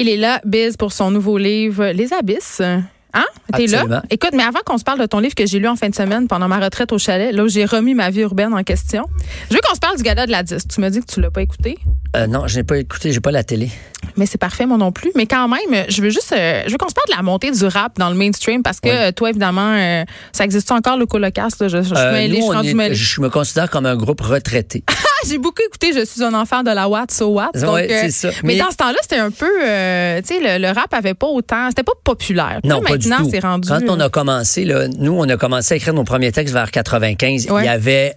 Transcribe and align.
Il 0.00 0.08
est 0.08 0.16
là, 0.16 0.40
Biz, 0.46 0.78
pour 0.78 0.94
son 0.94 1.10
nouveau 1.10 1.36
livre 1.36 1.88
Les 1.88 2.14
Abysses. 2.14 2.62
Hein? 2.62 3.26
T'es 3.54 3.66
là? 3.66 4.02
Écoute, 4.08 4.30
mais 4.32 4.44
avant 4.44 4.60
qu'on 4.64 4.78
se 4.78 4.82
parle 4.82 4.98
de 4.98 5.04
ton 5.04 5.18
livre 5.18 5.34
que 5.34 5.44
j'ai 5.44 5.58
lu 5.58 5.68
en 5.68 5.76
fin 5.76 5.90
de 5.90 5.94
semaine 5.94 6.26
pendant 6.26 6.48
ma 6.48 6.58
retraite 6.58 6.90
au 6.92 6.96
chalet, 6.96 7.34
là 7.34 7.44
où 7.44 7.48
j'ai 7.48 7.66
remis 7.66 7.92
ma 7.92 8.08
vie 8.08 8.20
urbaine 8.22 8.54
en 8.54 8.62
question, 8.62 9.04
je 9.50 9.54
veux 9.54 9.60
qu'on 9.62 9.74
se 9.74 9.78
parle 9.78 9.98
du 9.98 10.02
gala 10.02 10.24
de 10.24 10.30
la 10.30 10.42
disque. 10.42 10.68
Tu 10.68 10.80
me 10.80 10.88
dis 10.88 11.00
que 11.00 11.12
tu 11.12 11.20
l'as 11.20 11.30
pas 11.30 11.42
écouté? 11.42 11.76
Euh, 12.16 12.26
non, 12.26 12.46
je 12.46 12.56
n'ai 12.56 12.64
pas 12.64 12.78
écouté, 12.78 13.12
j'ai 13.12 13.20
pas 13.20 13.30
la 13.30 13.44
télé. 13.44 13.68
Mais 14.16 14.24
c'est 14.24 14.38
parfait, 14.38 14.64
moi 14.64 14.78
non 14.78 14.90
plus. 14.90 15.12
Mais 15.16 15.26
quand 15.26 15.48
même, 15.48 15.84
je 15.90 16.00
veux 16.00 16.08
juste, 16.08 16.32
euh, 16.32 16.62
je 16.64 16.72
veux 16.72 16.78
qu'on 16.78 16.88
se 16.88 16.94
parle 16.94 17.10
de 17.10 17.16
la 17.16 17.22
montée 17.22 17.50
du 17.50 17.66
rap 17.66 17.98
dans 17.98 18.08
le 18.08 18.16
mainstream 18.16 18.62
parce 18.62 18.80
que 18.80 18.88
euh, 18.88 19.12
toi, 19.12 19.28
évidemment, 19.28 20.02
ça 20.32 20.44
existe 20.46 20.72
encore 20.72 20.96
le 20.96 21.04
colocast? 21.04 21.68
Je, 21.68 21.82
je, 21.82 21.82
je, 21.82 22.28
nous, 22.28 22.94
je, 22.94 23.04
je 23.04 23.20
me 23.20 23.28
considère 23.28 23.68
comme 23.68 23.84
un 23.84 23.96
groupe 23.96 24.22
retraité. 24.22 24.82
j'ai 25.28 25.38
beaucoup 25.38 25.62
écouté 25.66 25.92
Je 25.92 26.04
suis 26.04 26.22
un 26.22 26.34
enfant 26.34 26.62
de 26.62 26.70
la 26.70 26.88
Watt, 26.88 27.10
so 27.10 27.28
what. 27.28 27.50
Donc, 27.54 27.80
ça. 28.10 28.30
Mais, 28.44 28.56
dans 28.56 28.70
ce 28.70 28.76
temps-là, 28.76 28.98
c'était 29.02 29.16
un 29.16 29.30
peu, 29.30 29.46
tu 29.46 30.34
sais, 30.34 30.58
le, 30.58 30.72
rap 30.72 30.92
avait 30.92 31.14
pas 31.14 31.26
autant, 31.26 31.68
c'était 31.68 31.82
pas 31.82 31.92
populaire. 32.02 32.60
Non, 32.64 32.80
pas 32.80 32.90
maintenant, 32.90 33.28
c'est 33.30 33.40
rendu. 33.40 33.68
Quand 33.68 33.80
on 33.88 34.00
a 34.00 34.08
commencé, 34.08 34.64
là, 34.64 34.88
nous, 34.88 35.12
on 35.12 35.28
a 35.28 35.36
commencé 35.36 35.74
à 35.74 35.76
écrire 35.76 35.94
nos 35.94 36.04
premiers 36.04 36.32
textes 36.32 36.54
vers 36.54 36.70
95. 36.70 37.44
Il 37.44 37.64
y 37.64 37.68
avait 37.68 38.16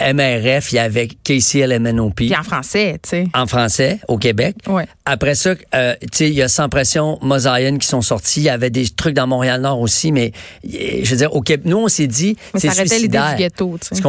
MRF, 0.00 0.72
il 0.72 0.76
y 0.76 0.78
avait 0.78 1.08
KCLMNOP. 1.08 2.16
Puis 2.16 2.36
en 2.36 2.42
français, 2.42 2.98
tu 3.02 3.10
sais. 3.10 3.26
En 3.32 3.46
français, 3.46 4.00
au 4.08 4.18
Québec. 4.18 4.56
Ouais. 4.66 4.86
Après 5.04 5.34
ça, 5.34 5.54
euh, 5.74 5.94
tu 6.00 6.08
sais, 6.12 6.28
il 6.28 6.34
y 6.34 6.42
a 6.42 6.48
Sans 6.48 6.68
Pression, 6.68 7.18
Mosaïen 7.22 7.78
qui 7.78 7.86
sont 7.86 8.02
sortis. 8.02 8.40
Il 8.40 8.44
y 8.44 8.48
avait 8.48 8.70
des 8.70 8.88
trucs 8.88 9.14
dans 9.14 9.26
Montréal-Nord 9.26 9.80
aussi, 9.80 10.10
mais 10.10 10.32
je 10.64 11.08
veux 11.08 11.16
dire, 11.16 11.34
au 11.34 11.42
Québec, 11.42 11.66
nous, 11.66 11.78
on 11.78 11.88
s'est 11.88 12.08
dit, 12.08 12.36
c'est 12.54 12.70
suicidaire. 12.70 13.36
l'idée 13.36 13.36
du 13.36 13.42
ghetto, 13.42 13.78
tu 13.80 13.96
sais. 13.96 14.02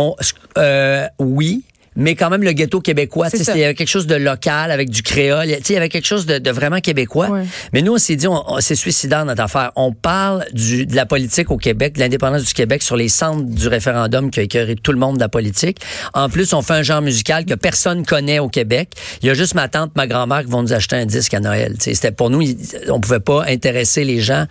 Euh, 0.57 1.07
oui, 1.19 1.63
mais 1.95 2.15
quand 2.15 2.29
même 2.29 2.43
le 2.43 2.51
ghetto 2.51 2.81
québécois. 2.81 3.27
Il 3.33 3.59
y 3.59 3.63
avait 3.63 3.73
quelque 3.73 3.87
chose 3.87 4.07
de 4.07 4.15
local 4.15 4.71
avec 4.71 4.89
du 4.89 5.01
créole. 5.01 5.47
Il 5.47 5.73
y 5.73 5.77
avait 5.77 5.89
quelque 5.89 6.05
chose 6.05 6.25
de, 6.25 6.49
vraiment 6.51 6.79
québécois. 6.79 7.29
Mais 7.73 7.81
nous, 7.81 7.93
on 7.93 7.97
s'est 7.97 8.15
dit, 8.15 8.27
on, 8.27 8.43
c'est 8.59 8.75
suicidaire 8.75 9.25
notre 9.25 9.43
affaire. 9.43 9.71
On 9.75 9.91
parle 9.91 10.45
du, 10.53 10.85
de 10.85 10.95
la 10.95 11.05
politique 11.05 11.51
au 11.51 11.57
Québec, 11.57 11.95
de 11.95 11.99
l'indépendance 11.99 12.43
du 12.43 12.53
Québec 12.53 12.81
sur 12.83 12.95
les 12.95 13.09
centres 13.09 13.43
du 13.43 13.67
référendum 13.67 14.29
qui 14.29 14.39
a 14.39 14.43
écœuré 14.43 14.75
tout 14.75 14.91
le 14.91 14.99
monde 14.99 15.15
de 15.15 15.21
la 15.21 15.29
politique. 15.29 15.79
En 16.13 16.29
plus, 16.29 16.53
on 16.53 16.61
fait 16.61 16.73
un 16.73 16.83
genre 16.83 17.01
musical 17.01 17.45
que 17.45 17.53
personne 17.53 18.05
connaît 18.05 18.39
au 18.39 18.49
Québec. 18.49 18.91
Il 19.21 19.27
y 19.27 19.29
a 19.29 19.33
juste 19.33 19.55
ma 19.55 19.67
tante, 19.67 19.95
ma 19.95 20.07
grand-mère 20.07 20.41
qui 20.41 20.51
vont 20.51 20.61
nous 20.61 20.73
acheter 20.73 20.95
un 20.95 21.05
disque 21.05 21.33
à 21.33 21.39
Noël. 21.39 21.75
C'était 21.79 22.11
pour 22.11 22.29
nous, 22.29 22.41
on 22.89 22.99
pouvait 22.99 23.19
pas 23.19 23.45
intéresser 23.47 24.03
les 24.03 24.19
gens 24.19 24.45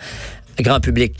grand 0.63 0.81
public. 0.81 1.15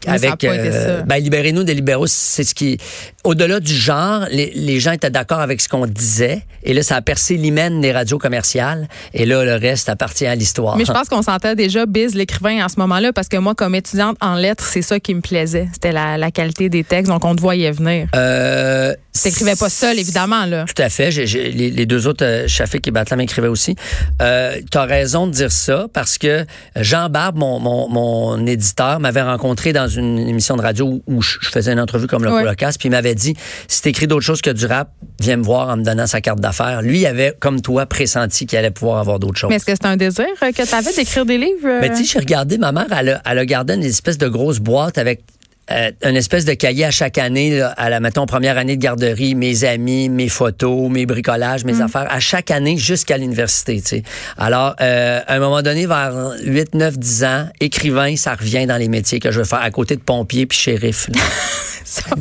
Puis 0.00 0.10
avec 0.10 0.44
euh, 0.44 1.02
ben, 1.02 1.16
libérez-nous 1.16 1.64
des 1.64 1.74
libéraux, 1.74 2.06
c'est 2.06 2.44
ce 2.44 2.54
qui 2.54 2.78
au-delà 3.24 3.60
du 3.60 3.74
genre, 3.74 4.26
les, 4.30 4.52
les 4.54 4.80
gens 4.80 4.92
étaient 4.92 5.10
d'accord 5.10 5.40
avec 5.40 5.60
ce 5.60 5.68
qu'on 5.68 5.86
disait 5.86 6.42
et 6.62 6.72
là 6.72 6.82
ça 6.82 6.96
a 6.96 7.02
percé 7.02 7.36
l'hymen 7.36 7.80
des 7.80 7.92
radios 7.92 8.18
commerciales 8.18 8.88
et 9.12 9.26
là 9.26 9.44
le 9.44 9.54
reste 9.54 9.88
appartient 9.88 10.26
à 10.26 10.34
l'histoire. 10.34 10.76
Mais 10.76 10.84
je 10.84 10.92
pense 10.92 11.08
qu'on 11.08 11.22
sentait 11.22 11.54
déjà 11.54 11.84
Biz 11.86 12.14
l'écrivain 12.14 12.64
en 12.64 12.68
ce 12.68 12.76
moment-là 12.78 13.12
parce 13.12 13.28
que 13.28 13.36
moi 13.36 13.54
comme 13.54 13.74
étudiante 13.74 14.16
en 14.20 14.34
lettres, 14.34 14.64
c'est 14.64 14.82
ça 14.82 14.98
qui 15.00 15.14
me 15.14 15.20
plaisait, 15.20 15.68
c'était 15.72 15.92
la, 15.92 16.16
la, 16.16 16.30
qualité 16.30 16.68
des 16.68 16.84
textes 16.84 17.10
donc 17.10 17.24
on 17.24 17.34
te 17.34 17.40
voyait 17.40 17.72
venir. 17.72 18.08
Euh 18.14 18.94
T'écrivais 19.22 19.56
pas 19.56 19.68
seul 19.68 19.98
évidemment 19.98 20.46
là. 20.46 20.64
Tout 20.64 20.80
à 20.80 20.88
fait, 20.88 21.10
les, 21.10 21.70
les, 21.70 21.86
deux 21.86 22.06
autres 22.06 22.24
euh, 22.24 22.46
Chafik 22.46 22.86
et 22.86 22.90
Batlam 22.90 23.20
écrivaient 23.20 23.48
aussi. 23.48 23.74
Euh, 24.22 24.60
tu 24.70 24.78
as 24.78 24.84
raison 24.84 25.26
de 25.26 25.32
dire 25.32 25.50
ça 25.50 25.86
parce 25.92 26.18
que 26.18 26.46
Jean 26.76 27.08
Barbe 27.08 27.36
mon, 27.36 27.58
mon, 27.58 27.88
mon 27.88 28.46
éditeur 28.46 29.00
m'avait 29.00 29.22
rencontré 29.22 29.67
dans 29.72 29.88
une 29.88 30.18
émission 30.18 30.56
de 30.56 30.62
radio 30.62 31.00
où 31.06 31.22
je 31.22 31.38
faisais 31.42 31.72
une 31.72 31.80
entrevue 31.80 32.06
comme 32.06 32.24
le 32.24 32.32
ouais. 32.32 32.54
puis 32.54 32.88
il 32.88 32.90
m'avait 32.90 33.14
dit 33.14 33.34
si 33.66 33.82
t'écris 33.82 34.06
d'autres 34.06 34.24
choses 34.24 34.42
que 34.42 34.50
du 34.50 34.66
rap, 34.66 34.90
viens 35.20 35.36
me 35.36 35.42
voir 35.42 35.68
en 35.68 35.76
me 35.76 35.82
donnant 35.82 36.06
sa 36.06 36.20
carte 36.20 36.40
d'affaires. 36.40 36.82
Lui, 36.82 37.00
il 37.00 37.06
avait, 37.06 37.34
comme 37.38 37.60
toi, 37.60 37.86
pressenti 37.86 38.46
qu'il 38.46 38.58
allait 38.58 38.70
pouvoir 38.70 38.98
avoir 38.98 39.18
d'autres 39.18 39.38
choses. 39.38 39.50
Mais 39.50 39.56
est-ce 39.56 39.66
que 39.66 39.72
c'est 39.72 39.86
un 39.86 39.96
désir 39.96 40.26
euh, 40.42 40.52
que 40.52 40.66
tu 40.66 40.74
avais 40.74 40.92
d'écrire 40.92 41.26
des 41.26 41.38
livres? 41.38 41.58
Mais 41.64 41.88
ben, 41.88 41.96
tu 41.96 42.04
sais, 42.04 42.12
j'ai 42.12 42.18
regardé, 42.18 42.58
ma 42.58 42.72
mère, 42.72 42.86
elle 42.90 43.08
a, 43.10 43.22
elle 43.24 43.38
a 43.38 43.46
gardé 43.46 43.74
une 43.74 43.84
espèce 43.84 44.18
de 44.18 44.28
grosse 44.28 44.58
boîte 44.58 44.98
avec 44.98 45.22
euh, 45.70 45.90
une 46.04 46.16
espèce 46.16 46.44
de 46.44 46.54
cahier 46.54 46.84
à 46.84 46.90
chaque 46.90 47.18
année, 47.18 47.60
à 47.60 47.90
la, 47.90 48.00
mettons, 48.00 48.26
première 48.26 48.58
année 48.58 48.76
de 48.76 48.82
garderie, 48.82 49.34
mes 49.34 49.64
amis, 49.64 50.08
mes 50.08 50.28
photos, 50.28 50.90
mes 50.90 51.06
bricolages, 51.06 51.64
mes 51.64 51.74
mm. 51.74 51.82
affaires, 51.82 52.06
à 52.10 52.20
chaque 52.20 52.50
année 52.50 52.76
jusqu'à 52.76 53.18
l'université, 53.18 53.80
tu 53.80 53.88
sais. 53.88 54.02
Alors, 54.36 54.74
euh, 54.80 55.20
à 55.26 55.34
un 55.34 55.38
moment 55.38 55.62
donné, 55.62 55.86
vers 55.86 56.32
8, 56.42 56.74
9, 56.74 56.98
10 56.98 57.24
ans, 57.24 57.48
écrivain, 57.60 58.16
ça 58.16 58.34
revient 58.34 58.66
dans 58.66 58.76
les 58.76 58.88
métiers 58.88 59.20
que 59.20 59.30
je 59.30 59.38
veux 59.38 59.44
faire, 59.44 59.62
à 59.62 59.70
côté 59.70 59.96
de 59.96 60.00
pompier 60.00 60.46
puis 60.46 60.58
shérif. 60.58 61.08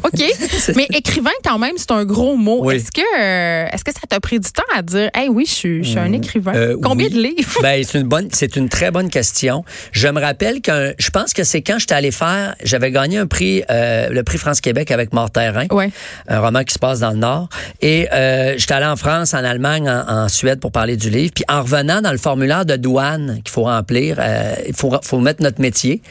OK. 0.03 0.23
Mais 0.75 0.88
écrivain, 0.93 1.31
quand 1.43 1.59
même, 1.59 1.73
c'est 1.77 1.91
un 1.91 2.05
gros 2.05 2.35
mot. 2.35 2.69
Est-ce 2.72 2.91
que, 2.91 3.01
euh, 3.01 3.67
est-ce 3.72 3.83
que 3.83 3.91
ça 3.91 4.01
t'a 4.07 4.19
pris 4.19 4.39
du 4.39 4.51
temps 4.51 4.63
à 4.73 4.81
dire, 4.81 5.09
hey, 5.13 5.29
oui, 5.29 5.45
je 5.45 5.51
suis, 5.51 5.83
je 5.83 5.89
suis 5.89 5.99
un 5.99 6.09
mm. 6.09 6.16
écrivain? 6.16 6.55
Euh, 6.55 6.77
Combien 6.81 7.09
de 7.09 7.16
livres? 7.16 7.59
ben, 7.61 7.83
c'est 7.83 7.99
une 7.99 8.07
bonne, 8.07 8.29
c'est 8.31 8.55
une 8.55 8.69
très 8.69 8.91
bonne 8.91 9.09
question. 9.09 9.63
Je 9.91 10.07
me 10.07 10.22
rappelle 10.22 10.61
que, 10.61 10.95
je 10.97 11.09
pense 11.09 11.33
que 11.33 11.43
c'est 11.43 11.61
quand 11.61 11.79
j'étais 11.79 11.95
allé 11.95 12.11
faire, 12.11 12.55
j'avais 12.63 12.91
gagné 12.91 13.17
un 13.17 13.27
prix, 13.27 13.36
euh, 13.69 14.09
le 14.09 14.23
prix 14.23 14.37
France-Québec 14.37 14.91
avec 14.91 15.13
Mort-Terrain. 15.13 15.67
Ouais. 15.71 15.91
Un 16.27 16.39
roman 16.39 16.63
qui 16.63 16.73
se 16.73 16.79
passe 16.79 16.99
dans 16.99 17.11
le 17.11 17.17
Nord. 17.17 17.49
Et, 17.81 18.07
euh, 18.11 18.55
j'étais 18.57 18.73
allé 18.73 18.85
en 18.85 18.95
France, 18.95 19.33
en 19.33 19.43
Allemagne, 19.43 19.89
en, 19.89 20.27
Suède 20.27 20.59
pour 20.59 20.71
parler 20.71 20.97
du 20.97 21.09
livre. 21.09 21.31
Puis 21.33 21.45
en 21.47 21.61
revenant 21.61 22.01
dans 22.01 22.11
le 22.11 22.17
formulaire 22.17 22.65
de 22.65 22.75
douane 22.75 23.41
qu'il 23.43 23.51
faut 23.51 23.63
remplir, 23.63 24.17
euh, 24.19 24.55
il 24.67 24.75
faut, 24.75 24.91
faut 25.03 25.19
mettre 25.19 25.41
notre 25.41 25.61
métier. 25.61 26.01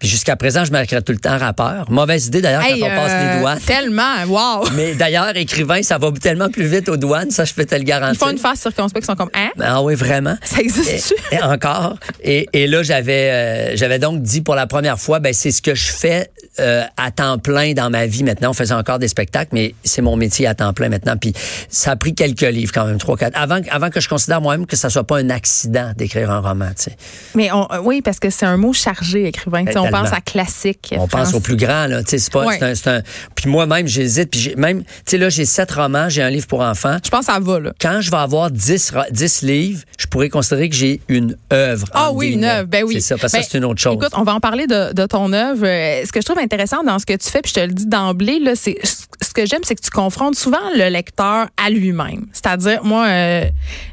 Puis 0.00 0.08
jusqu'à 0.08 0.34
présent, 0.34 0.64
je 0.64 0.72
m'écris 0.72 0.96
tout 1.02 1.12
le 1.12 1.18
temps 1.18 1.36
rappeur. 1.36 1.90
Mauvaise 1.90 2.28
idée 2.28 2.40
d'ailleurs 2.40 2.62
quand 2.66 2.74
on 2.74 2.88
passe 2.88 3.34
les 3.34 3.40
douanes. 3.40 3.60
Tellement, 3.60 4.24
wow. 4.26 4.64
Mais 4.74 4.94
d'ailleurs, 4.94 5.36
écrivain, 5.36 5.82
ça 5.82 5.98
va 5.98 6.10
tellement 6.12 6.48
plus 6.48 6.64
vite 6.64 6.88
aux 6.88 6.96
douanes, 6.96 7.30
ça 7.30 7.44
je 7.44 7.52
peux 7.52 7.66
te 7.66 7.74
le 7.74 7.82
garantir. 7.82 8.14
Ils 8.14 8.18
font 8.24 8.30
une 8.30 8.38
phase 8.38 8.60
circonspecte, 8.60 9.04
ils 9.04 9.12
sont 9.12 9.16
comme 9.16 9.30
hein? 9.34 9.50
Ah 9.60 9.82
oui, 9.82 9.94
vraiment. 9.94 10.36
Ça 10.42 10.62
existe 10.62 11.14
et, 11.30 11.34
et 11.34 11.42
encore. 11.42 11.96
Et, 12.24 12.48
et 12.54 12.66
là, 12.66 12.82
j'avais 12.82 13.30
euh, 13.30 13.76
j'avais 13.76 13.98
donc 13.98 14.22
dit 14.22 14.40
pour 14.40 14.54
la 14.54 14.66
première 14.66 14.98
fois, 14.98 15.18
ben 15.18 15.34
c'est 15.34 15.50
ce 15.50 15.60
que 15.60 15.74
je 15.74 15.92
fais 15.92 16.30
euh, 16.60 16.84
à 16.96 17.10
temps 17.10 17.38
plein 17.38 17.72
dans 17.72 17.90
ma 17.90 18.06
vie 18.06 18.22
maintenant. 18.22 18.50
On 18.50 18.54
faisait 18.54 18.74
encore 18.74 18.98
des 18.98 19.08
spectacles, 19.08 19.50
mais 19.52 19.74
c'est 19.84 20.02
mon 20.02 20.16
métier 20.16 20.46
à 20.46 20.54
temps 20.54 20.72
plein 20.72 20.88
maintenant. 20.88 21.16
Puis 21.16 21.32
ça 21.68 21.92
a 21.92 21.96
pris 21.96 22.14
quelques 22.14 22.42
livres 22.42 22.72
quand 22.72 22.86
même, 22.86 22.98
trois, 22.98 23.16
quatre. 23.16 23.36
Avant, 23.36 23.60
avant 23.70 23.90
que 23.90 24.00
je 24.00 24.08
considère 24.08 24.40
moi-même 24.40 24.66
que 24.66 24.76
ça 24.76 24.90
soit 24.90 25.04
pas 25.04 25.18
un 25.18 25.30
accident 25.30 25.92
d'écrire 25.96 26.30
un 26.30 26.40
roman, 26.40 26.68
tu 26.76 26.84
sais. 26.84 26.96
Mais 27.34 27.50
on, 27.52 27.66
oui, 27.82 28.02
parce 28.02 28.18
que 28.18 28.30
c'est 28.30 28.46
un 28.46 28.56
mot 28.56 28.72
chargé, 28.72 29.26
écrivain. 29.26 29.64
on 29.76 29.90
pense 29.90 30.12
à 30.12 30.20
classique. 30.20 30.94
On 30.96 31.08
pense 31.08 31.34
au 31.34 31.40
plus 31.40 31.56
grand, 31.56 31.86
là. 31.86 32.02
Tu 32.02 32.10
sais, 32.10 32.18
c'est 32.18 32.32
pas, 32.32 32.46
c'est 32.74 32.88
un, 32.88 33.02
Puis 33.34 33.48
moi-même, 33.48 33.86
j'hésite. 33.86 34.30
Puis 34.30 34.54
même, 34.56 34.82
tu 34.82 34.90
sais, 35.06 35.18
là, 35.18 35.28
j'ai 35.28 35.44
sept 35.44 35.70
romans, 35.70 36.08
j'ai 36.08 36.22
un 36.22 36.30
livre 36.30 36.46
pour 36.46 36.60
enfants. 36.60 36.98
Je 37.04 37.10
pense 37.10 37.26
que 37.26 37.32
ça 37.32 37.40
va, 37.40 37.60
là. 37.60 37.72
Quand 37.80 38.00
je 38.00 38.10
vais 38.10 38.16
avoir 38.16 38.50
dix, 38.50 38.92
dix 39.10 39.42
livres, 39.42 39.82
je 39.98 40.06
pourrais 40.06 40.28
considérer 40.28 40.68
que 40.68 40.76
j'ai 40.76 41.00
une 41.08 41.36
œuvre. 41.52 41.86
Ah 41.92 42.10
oui, 42.12 42.32
une 42.32 42.44
œuvre. 42.44 42.68
Ben 42.68 42.84
oui. 42.84 42.94
C'est 42.94 43.00
ça, 43.00 43.16
parce 43.18 43.32
que 43.32 43.38
ben, 43.38 43.44
c'est 43.48 43.58
une 43.58 43.64
autre 43.64 43.80
chose. 43.80 43.94
Écoute, 43.94 44.12
on 44.14 44.22
va 44.22 44.34
en 44.34 44.40
parler 44.40 44.66
de, 44.66 44.92
de 44.92 45.06
ton 45.06 45.32
œuvre. 45.32 45.66
Euh, 45.66 46.04
ce 46.04 46.12
que 46.12 46.20
je 46.20 46.24
trouve 46.24 46.38
intéressant 46.50 46.82
dans 46.82 46.98
ce 46.98 47.06
que 47.06 47.12
tu 47.12 47.30
fais, 47.30 47.42
puis 47.42 47.52
je 47.54 47.60
te 47.60 47.66
le 47.66 47.72
dis 47.72 47.86
d'emblée, 47.86 48.40
c'est 48.56 48.76
ce 48.84 49.32
que 49.32 49.46
j'aime, 49.46 49.60
c'est 49.62 49.76
que 49.76 49.82
tu 49.82 49.90
confrontes 49.90 50.34
souvent 50.34 50.58
le 50.76 50.88
lecteur 50.88 51.46
à 51.56 51.70
lui-même. 51.70 52.26
C'est-à-dire, 52.32 52.82
moi, 52.82 53.06
euh, 53.06 53.44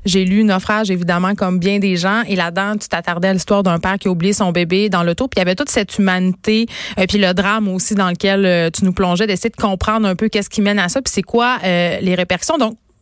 j'ai 0.05 0.25
lu 0.25 0.43
Naufrage, 0.43 0.89
évidemment, 0.89 1.35
comme 1.35 1.59
bien 1.59 1.77
des 1.77 1.97
gens, 1.97 2.23
et 2.27 2.35
là-dedans, 2.35 2.73
tu 2.77 2.87
t'attardais 2.87 3.27
à 3.27 3.33
l'histoire 3.33 3.61
d'un 3.61 3.77
père 3.77 3.99
qui 3.99 4.07
a 4.07 4.11
oublié 4.11 4.33
son 4.33 4.51
bébé 4.51 4.89
dans 4.89 5.03
l'auto, 5.03 5.27
puis 5.27 5.37
il 5.37 5.41
y 5.41 5.43
avait 5.43 5.55
toute 5.55 5.69
cette 5.69 5.99
humanité, 5.99 6.65
euh, 6.97 7.05
puis 7.07 7.19
le 7.19 7.33
drame 7.33 7.67
aussi 7.67 7.93
dans 7.93 8.09
lequel 8.09 8.45
euh, 8.45 8.69
tu 8.71 8.85
nous 8.85 8.93
plongeais, 8.93 9.27
d'essayer 9.27 9.51
de 9.51 9.61
comprendre 9.61 10.07
un 10.07 10.15
peu 10.15 10.27
qu'est-ce 10.27 10.49
qui 10.49 10.61
mène 10.61 10.79
à 10.79 10.89
ça, 10.89 11.01
puis 11.01 11.13
c'est 11.13 11.21
quoi 11.21 11.57
les 11.61 12.15
répercussions. 12.15 12.57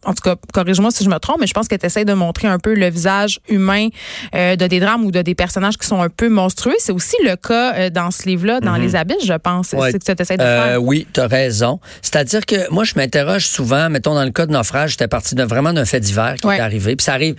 En 0.05 0.13
tout 0.13 0.21
cas, 0.21 0.35
corrige-moi 0.53 0.91
si 0.91 1.03
je 1.03 1.09
me 1.09 1.17
trompe, 1.17 1.37
mais 1.39 1.47
je 1.47 1.53
pense 1.53 1.67
que 1.67 1.75
tu 1.75 1.85
essaies 1.85 2.05
de 2.05 2.13
montrer 2.13 2.47
un 2.47 2.59
peu 2.59 2.73
le 2.73 2.89
visage 2.89 3.39
humain 3.49 3.89
euh, 4.35 4.55
de 4.55 4.67
des 4.67 4.79
drames 4.79 5.03
ou 5.03 5.11
de 5.11 5.21
des 5.21 5.35
personnages 5.35 5.77
qui 5.77 5.87
sont 5.87 6.01
un 6.01 6.09
peu 6.09 6.29
monstrueux. 6.29 6.75
C'est 6.79 6.91
aussi 6.91 7.15
le 7.23 7.35
cas 7.35 7.73
euh, 7.75 7.89
dans 7.89 8.11
ce 8.11 8.23
livre-là, 8.27 8.59
dans 8.59 8.73
mhm. 8.73 8.81
Les 8.81 8.95
Abysses, 8.95 9.25
je 9.25 9.33
pense. 9.33 9.67
C'est 9.67 9.77
ce 9.77 9.97
que 9.97 10.13
tu 10.13 10.21
essaies 10.21 10.37
de 10.37 10.43
euh, 10.43 10.71
faire. 10.71 10.83
Oui, 10.83 11.07
tu 11.11 11.19
as 11.19 11.27
raison. 11.27 11.79
C'est-à-dire 12.01 12.45
que 12.45 12.71
moi, 12.71 12.83
je 12.83 12.93
m'interroge 12.95 13.47
souvent, 13.47 13.89
mettons, 13.89 14.13
dans 14.13 14.23
le 14.23 14.31
cas 14.31 14.45
de 14.45 14.51
naufrage, 14.51 14.91
j'étais 14.91 15.07
parti 15.07 15.35
de, 15.35 15.43
vraiment 15.43 15.73
d'un 15.73 15.85
fait 15.85 15.99
divers 15.99 16.35
qui 16.35 16.47
est 16.47 16.59
arrivé. 16.59 16.95
Puis 16.95 17.05
ça 17.05 17.13
arrive 17.13 17.35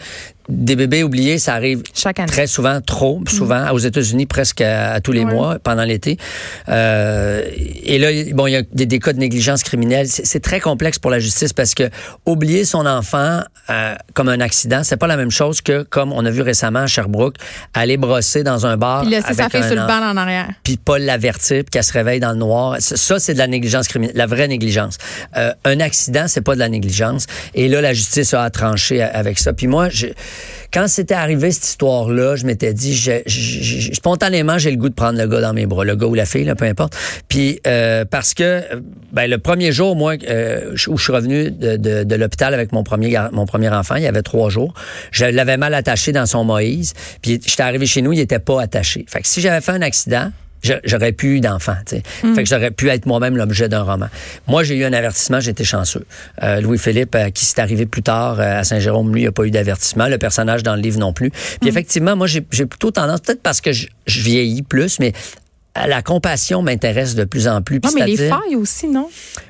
des 0.49 0.77
bébés 0.77 1.03
oubliés, 1.03 1.39
ça 1.39 1.55
arrive 1.55 1.83
très 2.27 2.47
souvent, 2.47 2.81
trop 2.81 3.21
mm. 3.21 3.29
souvent, 3.29 3.71
aux 3.73 3.79
États-Unis 3.79 4.27
presque 4.27 4.61
à, 4.61 5.01
tous 5.01 5.13
les 5.13 5.25
mois 5.25 5.59
pendant 5.59 5.85
l'été. 5.85 6.19
Euh, 6.69 7.43
et 7.83 7.99
là, 7.99 8.09
bon, 8.33 8.47
il 8.47 8.53
y 8.53 8.57
a 8.57 8.63
des, 8.63 8.87
des 8.87 8.99
cas 8.99 9.13
de 9.13 9.19
négligence 9.19 9.63
criminelle. 9.63 10.07
C'est 10.09 10.41
très 10.41 10.61
complexe 10.61 10.99
pour 10.99 11.11
la 11.11 11.19
justice 11.19 11.53
parce 11.53 11.75
que 11.75 11.91
oublier 12.25 12.65
son 12.65 12.87
enfant 12.87 13.41
euh, 13.71 13.95
comme 14.15 14.29
un 14.29 14.41
accident, 14.41 14.83
c'est 14.85 14.97
pas 14.97 15.07
la 15.07 15.17
même 15.17 15.31
chose 15.31 15.61
que 15.61 15.83
comme 15.83 16.13
on 16.13 16.25
a 16.25 16.31
vu 16.31 16.43
récemment 16.43 16.81
à 16.81 16.87
Sherbrooke, 16.87 17.37
aller 17.75 17.97
brosser 17.97 18.43
dans 18.43 18.67
un 18.67 18.77
bar. 18.77 19.03
Puis 19.03 19.11
laisser 19.11 19.35
sa 19.35 19.49
fille 19.49 19.65
sur 19.65 19.75
le 19.75 19.87
banc 19.87 20.03
en 20.03 20.17
arrière. 20.17 20.49
Puis 20.63 20.77
pas 20.77 20.99
l'avertir, 20.99 21.65
puis 21.65 21.71
qu'elle 21.71 21.85
se 21.85 21.93
réveille 21.93 22.21
dans 22.21 22.33
le 22.33 22.39
noir. 22.39 22.77
Ça, 22.79 23.19
c'est 23.19 23.35
de 23.35 23.39
la 23.39 23.47
négligence 23.47 23.89
criminelle, 23.89 24.17
la 24.17 24.27
vraie 24.27 24.49
négligence. 24.49 24.99
Euh, 25.37 25.53
un 25.65 25.81
accident, 25.81 26.27
c'est 26.29 26.41
pas 26.41 26.55
de 26.55 26.61
la 26.61 26.69
négligence. 26.69 27.27
Et 27.55 27.69
là, 27.69 27.81
la 27.81 27.93
justice 27.93 28.35
a 28.35 28.49
tranché 28.51 29.03
avec 29.03 29.39
ça. 29.39 29.53
Puis 29.53 29.67
moi, 29.67 29.89
je 29.89 30.07
quand 30.73 30.89
c'était 30.89 31.15
arrivé 31.15 31.51
cette 31.51 31.67
histoire-là, 31.67 32.37
je 32.37 32.47
m'étais 32.47 32.75
dit, 32.75 32.97
spontanément, 33.93 34.59
j'ai 34.59 34.71
le 34.71 34.77
goût 34.77 34.89
de 34.89 34.95
prendre 34.95 35.19
le 35.19 35.27
gars 35.27 35.41
dans 35.41 35.53
mes 35.53 35.67
bras, 35.67 35.85
le 35.85 35.97
gars 35.97 36.07
ou 36.07 36.15
la 36.15 36.27
fille, 36.27 36.45
là, 36.45 36.55
peu 36.55 36.65
importe. 36.65 36.97
Puis 37.29 37.61
euh, 37.67 38.05
parce 38.05 38.35
que 38.35 38.63
ben, 39.13 39.29
le 39.29 39.39
premier 39.39 39.73
jour, 39.73 39.97
moi, 39.97 40.15
euh, 40.29 40.73
où 40.89 40.97
je 40.99 41.03
suis 41.03 41.13
revenu 41.13 41.51
de 41.51 42.15
l'hôpital 42.15 42.55
avec 42.55 42.73
mon 42.73 42.83
premier 42.83 43.17
mon 43.33 43.47
premier 43.47 43.69
enfant, 43.69 43.97
il 43.97 44.03
y 44.03 44.07
avait 44.07 44.23
trois 44.23 44.51
jours, 44.51 44.75
je 45.11 45.25
l'avais 45.25 45.57
mal 45.57 45.75
attaché 45.75 46.13
dans 46.13 46.27
son 46.27 46.45
Moïse. 46.45 46.95
Puis 47.23 47.41
j'étais 47.45 47.63
arrivé 47.63 47.87
chez 47.87 48.03
nous, 48.03 48.13
il 48.13 48.21
était 48.21 48.39
pas 48.39 48.61
attaché. 48.61 49.05
Fait 49.09 49.21
que 49.21 49.29
si 49.29 49.41
j'avais 49.41 49.61
fait 49.61 49.73
un 49.73 49.83
accident, 49.83 50.31
j'aurais 50.85 51.13
pu 51.13 51.37
eu 51.37 51.41
d'enfant. 51.41 51.77
Mm. 52.23 52.35
Fait 52.35 52.43
que 52.43 52.49
j'aurais 52.49 52.71
pu 52.71 52.89
être 52.89 53.07
moi-même 53.07 53.37
l'objet 53.37 53.69
d'un 53.69 53.83
roman. 53.83 54.09
Moi, 54.47 54.63
j'ai 54.63 54.77
eu 54.77 54.85
un 54.85 54.93
avertissement, 54.93 55.41
j'étais 55.41 55.65
chanceux. 55.65 56.07
Euh, 56.43 56.61
Louis-Philippe, 56.61 57.15
euh, 57.15 57.31
qui 57.31 57.45
s'est 57.45 57.61
arrivé 57.61 57.87
plus 57.87 58.03
tard 58.03 58.41
euh, 58.41 58.61
à 58.61 58.65
Saint-Jérôme, 58.65 59.13
lui, 59.15 59.23
il 59.23 59.25
n'a 59.25 59.33
pas 59.33 59.45
eu 59.45 59.51
d'avertissement. 59.51 60.09
Le 60.09 60.19
personnage 60.19 60.63
dans 60.63 60.75
le 60.75 60.83
livre 60.83 60.99
non 60.99 61.13
plus. 61.13 61.31
Puis 61.31 61.59
mm. 61.63 61.69
effectivement, 61.69 62.17
moi, 62.17 62.27
j'ai 62.27 62.41
plutôt 62.41 62.91
tendance, 62.91 63.21
peut-être 63.21 63.43
parce 63.43 63.61
que 63.61 63.73
je, 63.73 63.87
je 64.07 64.21
vieillis 64.21 64.63
plus, 64.63 64.99
mais 64.99 65.13
la 65.87 66.03
compassion 66.03 66.63
m'intéresse 66.63 67.15
de 67.15 67.25
plus 67.25 67.49
en 67.49 67.63
plus. 67.63 67.81
Non, 67.83 67.91
mais 67.95 68.07
les 68.07 68.17
failles 68.17 68.57
aussi, 68.57 68.89
non? 68.89 69.09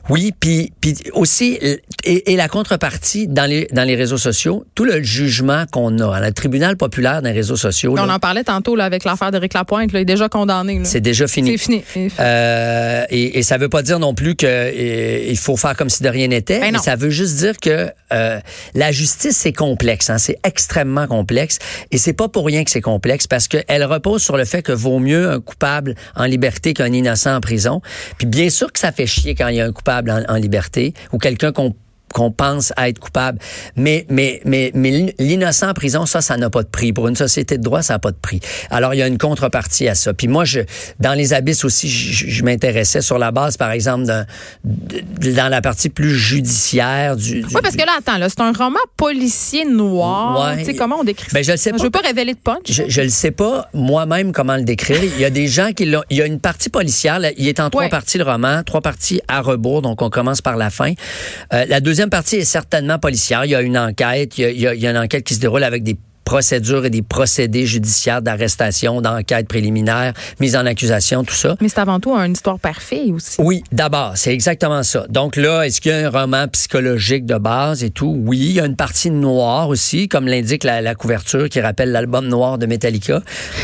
Oui, 0.09 0.33
puis, 0.39 0.73
puis 0.81 0.95
aussi, 1.13 1.59
et, 2.05 2.37
la 2.37 2.49
contrepartie 2.49 3.27
dans 3.27 3.49
les, 3.49 3.67
dans 3.73 3.85
les 3.85 3.97
réseaux 3.97 4.19
sociaux, 4.19 4.65
tout 4.75 4.85
le 4.85 5.03
jugement 5.03 5.65
qu'on 5.71 5.99
a 5.99 6.21
le 6.21 6.33
tribunal 6.33 6.77
populaire 6.77 7.23
dans 7.23 7.29
les 7.29 7.35
réseaux 7.35 7.57
sociaux. 7.57 7.95
On 7.99 8.09
en 8.09 8.19
parlait 8.19 8.45
tantôt 8.45 8.77
là, 8.77 8.85
avec 8.85 9.05
l'affaire 9.05 9.31
d'Éric 9.31 9.55
Lapointe, 9.55 9.93
là, 9.93 10.01
il 10.01 10.03
est 10.03 10.07
déjà 10.07 10.29
condamné. 10.29 10.81
C'est 10.85 11.01
déjà 11.01 11.27
fini. 11.27 11.59
C'est 11.59 11.83
fini. 11.83 12.11
Euh, 12.21 13.05
et, 13.11 13.39
et, 13.39 13.43
ça 13.43 13.59
veut 13.59 13.69
pas 13.69 13.83
dire 13.83 13.99
non 13.99 14.15
plus 14.15 14.37
qu'il 14.37 15.39
faut 15.39 15.57
faire 15.57 15.77
comme 15.77 15.91
si 15.91 16.03
de 16.03 16.09
rien 16.09 16.29
n'était, 16.29 16.61
ben 16.61 16.73
mais 16.73 16.79
ça 16.79 16.97
veut 16.97 17.11
juste 17.11 17.37
dire 17.37 17.59
que 17.59 17.91
euh, 18.13 18.41
la 18.75 18.93
justice, 18.93 19.37
c'est 19.37 19.53
complexe, 19.53 20.11
hein, 20.11 20.19
c'est 20.19 20.39
extrêmement 20.45 21.07
complexe, 21.07 21.59
et 21.91 21.99
c'est 21.99 22.13
pas 22.13 22.29
pour 22.29 22.47
rien 22.47 22.65
que 22.65 22.71
c'est 22.71 22.81
complexe, 22.81 23.27
parce 23.27 23.49
qu'elle 23.49 23.85
repose 23.85 24.23
sur 24.23 24.37
le 24.37 24.45
fait 24.45 24.63
que 24.63 24.73
vaut 24.73 24.99
mieux 24.99 25.31
un 25.31 25.41
coupable 25.41 25.95
en 26.17 26.25
liberté 26.25 26.75
qu'un 26.75 26.93
innocent 26.93 27.35
en 27.37 27.41
prison. 27.41 27.81
Puis 28.19 28.27
bien 28.27 28.51
sûr 28.51 28.73
que 28.73 28.79
ça 28.79 28.93
fait 28.93 29.07
chier 29.07 29.35
quand 29.35 29.49
il 29.49 29.57
y 29.57 29.61
a 29.61 29.67
un 29.67 29.73
coupable 29.73 30.11
en, 30.11 30.23
en 30.29 30.37
liberté 30.37 30.95
ou 31.13 31.19
quelqu'un 31.19 31.53
qu'on 31.53 31.75
qu'on 32.13 32.31
pense 32.31 32.73
à 32.77 32.89
être 32.89 32.99
coupable. 32.99 33.39
Mais, 33.77 34.07
mais, 34.09 34.41
mais, 34.45 34.71
mais 34.75 35.15
l'innocent 35.19 35.69
en 35.69 35.75
prison, 35.75 36.07
ça, 36.07 36.21
ça 36.21 36.37
n'a 36.37 36.51
pas 36.51 36.63
de 36.63 36.69
prix. 36.69 36.93
Pour 36.93 37.09
une 37.09 37.17
société 37.17 37.59
de 37.59 37.63
droit, 37.63 37.83
ça 37.83 37.95
n'a 37.95 37.99
pas 37.99 38.11
de 38.11 38.17
prix. 38.17 38.41
Alors, 38.71 38.95
il 38.95 38.99
y 38.99 39.03
a 39.03 39.07
une 39.07 39.19
contrepartie 39.19 39.89
à 39.89 39.95
ça. 39.95 40.15
Puis 40.15 40.29
moi, 40.29 40.45
je, 40.45 40.61
dans 41.01 41.15
les 41.15 41.35
abysses 41.35 41.65
aussi, 41.65 41.89
je, 41.89 42.45
m'intéressais 42.45 43.01
sur 43.01 43.19
la 43.19 43.33
base, 43.33 43.57
par 43.57 43.71
exemple, 43.71 44.05
dans 44.05 45.49
la 45.51 45.61
partie 45.61 45.89
plus 45.89 46.15
judiciaire 46.15 47.17
du. 47.17 47.45
oui, 47.45 47.61
parce 47.63 47.77
que 47.77 47.85
là, 47.85 47.93
attends, 47.99 48.19
là, 48.19 48.29
c'est 48.29 48.41
un 48.41 48.53
roman 48.53 48.79
policier 48.97 49.65
noir. 49.65 50.57
Tu 50.59 50.65
sais, 50.65 50.75
comment 50.75 51.01
on 51.01 51.05
décrit 51.05 51.27
ben, 51.33 51.43
je 51.43 51.53
le 51.53 51.57
sais 51.57 51.71
pas. 51.71 51.79
Je 51.79 51.83
veux 51.83 51.91
pas 51.91 52.01
révéler 52.01 52.35
de 52.35 52.39
punch. 52.39 52.61
Je, 52.71 52.85
je 52.89 53.01
le 53.01 53.09
sais 53.09 53.31
pas 53.31 53.69
moi-même 53.75 54.33
comment 54.33 54.57
le 54.57 54.63
décrire. 54.63 55.03
Il 55.03 55.21
y 55.21 55.25
a 55.25 55.31
des 55.31 55.49
gens 55.49 55.73
qui 55.73 55.87
l'ont. 55.87 56.03
Il 56.11 56.17
y 56.17 56.23
a 56.23 56.27
une 56.27 56.41
partie 56.41 56.71
policière. 56.71 57.21
il 57.37 57.49
est 57.49 57.61
en 57.61 57.71
trois 57.71 57.89
parties, 57.89 58.19
le 58.19 58.25
roman, 58.25 58.63
trois 58.63 58.81
parties 58.81 59.21
à 59.29 59.41
rebours. 59.41 59.83
Donc, 59.83 60.03
on 60.03 60.11
commence 60.11 60.41
par 60.41 60.57
la 60.57 60.71
fin. 60.71 60.93
Euh, 61.53 61.65
la 61.69 61.81
deuxième 61.81 61.96
deuxième 61.97 62.11
partie 62.11 62.37
est 62.37 62.45
certainement 62.45 62.99
policière. 62.99 63.47
Il 63.47 63.53
y 63.53 63.55
a 63.55 63.63
une 63.63 63.79
enquête, 63.79 64.37
il 64.37 64.51
y 64.51 64.67
il 64.67 64.81
y 64.81 64.87
a 64.87 64.91
une 64.91 64.99
enquête 64.99 65.25
qui 65.25 65.33
se 65.33 65.41
déroule 65.41 65.65
avec 65.65 65.83
des 65.83 65.97
procédures 66.27 66.85
et 66.85 66.91
des 66.91 67.03
procédés 67.03 67.67
judiciaires 67.67 68.21
d'arrestation, 68.21 69.01
d'enquête 69.01 69.47
préliminaire, 69.47 70.13
mise 70.41 70.57
en 70.57 70.67
accusation, 70.67 71.25
tout 71.25 71.35
ça. 71.35 71.57
Mais 71.61 71.69
c'est 71.69 71.79
avant 71.79 72.01
tout 72.01 72.13
une 72.15 72.33
histoire 72.33 72.59
parfaite 72.59 73.11
aussi. 73.15 73.37
Oui, 73.39 73.63
d'abord, 73.71 74.13
c'est 74.17 74.35
exactement 74.35 74.83
ça. 74.83 75.07
Donc 75.09 75.37
là, 75.37 75.63
est-ce 75.63 75.81
qu'il 75.81 75.93
y 75.93 75.95
a 75.95 76.09
un 76.09 76.11
roman 76.11 76.49
psychologique 76.49 77.27
de 77.27 77.37
base 77.37 77.85
et 77.85 77.91
tout? 77.91 78.21
Oui, 78.25 78.39
il 78.39 78.53
y 78.53 78.61
a 78.61 78.67
une 78.67 78.75
partie 78.75 79.11
noire 79.11 79.69
aussi, 79.69 80.09
comme 80.09 80.27
l'indique 80.27 80.65
la, 80.65 80.95
couverture 80.97 81.49
qui 81.49 81.61
rappelle 81.61 81.93
l'album 81.93 82.27
noir 82.27 82.59
de 82.59 82.67
Metallica. 82.67 83.23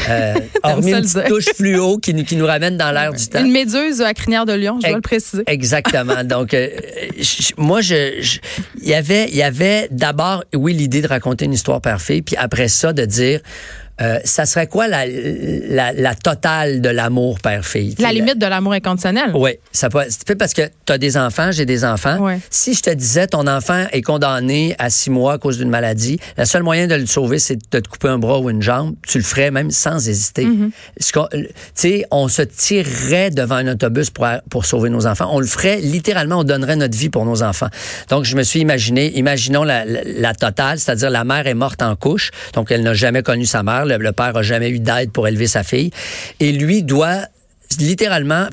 Euh, 0.09 0.35
hormis 0.63 0.93
une 0.93 1.01
petite 1.01 1.27
touche 1.27 1.49
fluo 1.57 1.99
qui, 1.99 2.25
qui 2.25 2.37
nous 2.37 2.47
ramène 2.47 2.77
dans 2.77 2.93
l'air 2.93 3.13
du 3.13 3.27
temps. 3.27 3.45
Une 3.45 3.51
méduse 3.51 4.01
à 4.01 4.15
crinière 4.15 4.47
de 4.47 4.53
lion, 4.53 4.79
je 4.81 4.87
dois 4.87 4.97
le 4.97 5.03
préciser. 5.03 5.43
Exactement. 5.49 6.23
Donc, 6.23 6.55
euh, 6.55 6.69
moi, 7.57 7.81
je, 7.81 8.23
il 8.81 8.89
y 8.89 8.95
avait, 8.95 9.29
il 9.31 9.37
y 9.37 9.43
avait 9.43 9.89
d'abord, 9.91 10.45
oui, 10.55 10.75
l'idée 10.75 11.03
de 11.03 11.09
raconter 11.09 11.47
une 11.47 11.55
histoire 11.55 11.81
parfaite, 11.81 12.25
puis 12.25 12.37
après, 12.37 12.52
après 12.53 12.69
ça 12.69 12.93
de 12.93 13.07
dire 13.07 13.41
euh, 14.01 14.19
ça 14.25 14.47
serait 14.47 14.67
quoi 14.67 14.89
la, 14.89 15.05
la, 15.07 16.15
totale 16.15 16.81
de 16.81 16.89
l'amour 16.89 17.39
père-fille? 17.41 17.95
La 17.99 18.11
limite 18.13 18.39
de 18.39 18.47
l'amour 18.47 18.73
inconditionnel? 18.73 19.31
Oui. 19.35 19.53
Ça 19.71 19.91
peut, 19.91 20.35
parce 20.39 20.55
que 20.55 20.63
tu 20.87 20.93
as 20.93 20.99
des 20.99 21.17
enfants, 21.17 21.53
j'ai 21.53 21.67
des 21.67 21.85
enfants. 21.85 22.19
Si 22.51 22.75
je 22.75 22.83
te 22.83 22.91
disais 22.91 23.27
ton 23.27 23.47
enfant 23.47 23.87
est 23.93 24.03
condamné 24.03 24.75
à 24.79 24.89
six 24.91 25.11
mois 25.11 25.35
à 25.35 25.39
cause 25.39 25.59
d'une 25.59 25.69
maladie, 25.69 26.19
le 26.39 26.45
seul 26.45 26.63
moyen 26.63 26.87
de 26.87 26.95
le 26.95 27.07
sauver, 27.07 27.39
c'est 27.39 27.57
de 27.57 27.81
te 27.81 27.87
couper 27.87 28.09
un 28.09 28.19
bras 28.19 28.41
ou 28.41 28.49
une 28.51 28.63
jambe, 28.63 28.95
tu 29.07 29.19
le 29.19 29.25
ferais 29.25 29.51
même 29.51 29.71
sans 29.71 30.09
hésiter. 30.09 30.47
Mm-hmm. 30.47 30.71
Tu 30.99 31.49
sais, 31.75 32.05
on 32.11 32.29
se 32.29 32.43
tirerait 32.43 33.31
devant 33.31 33.57
un 33.57 33.69
autobus 33.69 34.11
pour, 34.11 34.27
pour 34.51 34.65
sauver 34.65 34.91
nos 34.91 35.07
enfants. 35.07 35.29
On 35.33 35.41
le 35.41 35.47
ferait 35.47 35.81
littéralement, 35.81 36.39
on 36.39 36.45
donnerait 36.45 36.77
notre 36.77 36.97
vie 36.97 37.11
pour 37.11 37.25
nos 37.25 37.43
enfants. 37.43 37.69
Donc, 38.09 38.25
je 38.25 38.37
me 38.37 38.43
suis 38.43 38.61
imaginé, 38.61 39.17
imaginons 39.19 39.65
la, 39.65 39.85
la 39.85 40.35
totale, 40.35 40.79
c'est-à-dire 40.79 41.11
la 41.11 41.25
mère 41.25 41.47
est 41.47 41.55
morte 41.55 41.83
en 41.83 41.95
couche, 41.95 42.31
donc 42.55 42.71
elle 42.71 42.83
n'a 42.83 42.95
jamais 42.95 43.23
connu 43.23 43.45
sa 43.45 43.63
mère 43.63 43.82
le, 43.85 44.13
père 44.13 44.37
a 44.37 44.43
jamais 44.43 44.71
eu 44.71 44.81
d'aide 44.81 45.11
pour 45.11 45.29
élever 45.29 45.47
sa 45.47 45.63
fille. 45.63 45.91
Et 46.41 46.53
lui 46.53 46.83
doit 46.83 47.27
littéralement, 47.79 48.47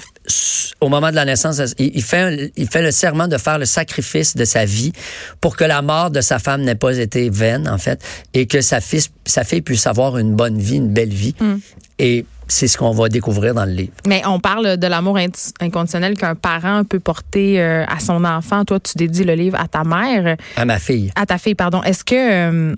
au 0.81 0.89
moment 0.89 1.09
de 1.09 1.15
la 1.15 1.25
naissance, 1.25 1.61
il 1.77 2.03
fait, 2.03 2.51
il 2.55 2.67
fait 2.67 2.81
le 2.81 2.91
serment 2.91 3.27
de 3.27 3.37
faire 3.37 3.57
le 3.57 3.65
sacrifice 3.65 4.35
de 4.35 4.45
sa 4.45 4.65
vie 4.65 4.93
pour 5.41 5.55
que 5.55 5.63
la 5.63 5.81
mort 5.81 6.11
de 6.11 6.21
sa 6.21 6.39
femme 6.39 6.61
n'ait 6.61 6.75
pas 6.75 6.97
été 6.97 7.29
vaine, 7.29 7.67
en 7.67 7.77
fait, 7.77 8.01
et 8.33 8.45
que 8.47 8.61
sa, 8.61 8.81
fille, 8.81 9.03
sa 9.25 9.43
fille 9.43 9.61
puisse 9.61 9.87
avoir 9.87 10.17
une 10.17 10.35
bonne 10.35 10.57
vie, 10.57 10.77
une 10.77 10.93
belle 10.93 11.09
vie. 11.09 11.35
Mm. 11.39 11.55
Et 11.99 12.25
c'est 12.47 12.67
ce 12.67 12.77
qu'on 12.77 12.91
va 12.91 13.09
découvrir 13.09 13.53
dans 13.53 13.65
le 13.65 13.71
livre. 13.71 13.93
Mais 14.07 14.23
on 14.25 14.39
parle 14.39 14.77
de 14.77 14.87
l'amour 14.87 15.19
inconditionnel 15.59 16.17
qu'un 16.17 16.35
parent 16.35 16.83
peut 16.83 16.99
porter 16.99 17.61
euh, 17.61 17.85
à 17.87 17.99
son 17.99 18.25
enfant. 18.25 18.65
Toi, 18.65 18.79
tu 18.79 18.97
dédies 18.97 19.23
le 19.23 19.33
livre 19.33 19.59
à 19.59 19.67
ta 19.67 19.83
mère. 19.83 20.35
À 20.55 20.65
ma 20.65 20.79
fille. 20.79 21.11
À 21.15 21.25
ta 21.25 21.37
fille, 21.37 21.55
pardon. 21.55 21.83
Est-ce 21.83 22.03
que... 22.03 22.75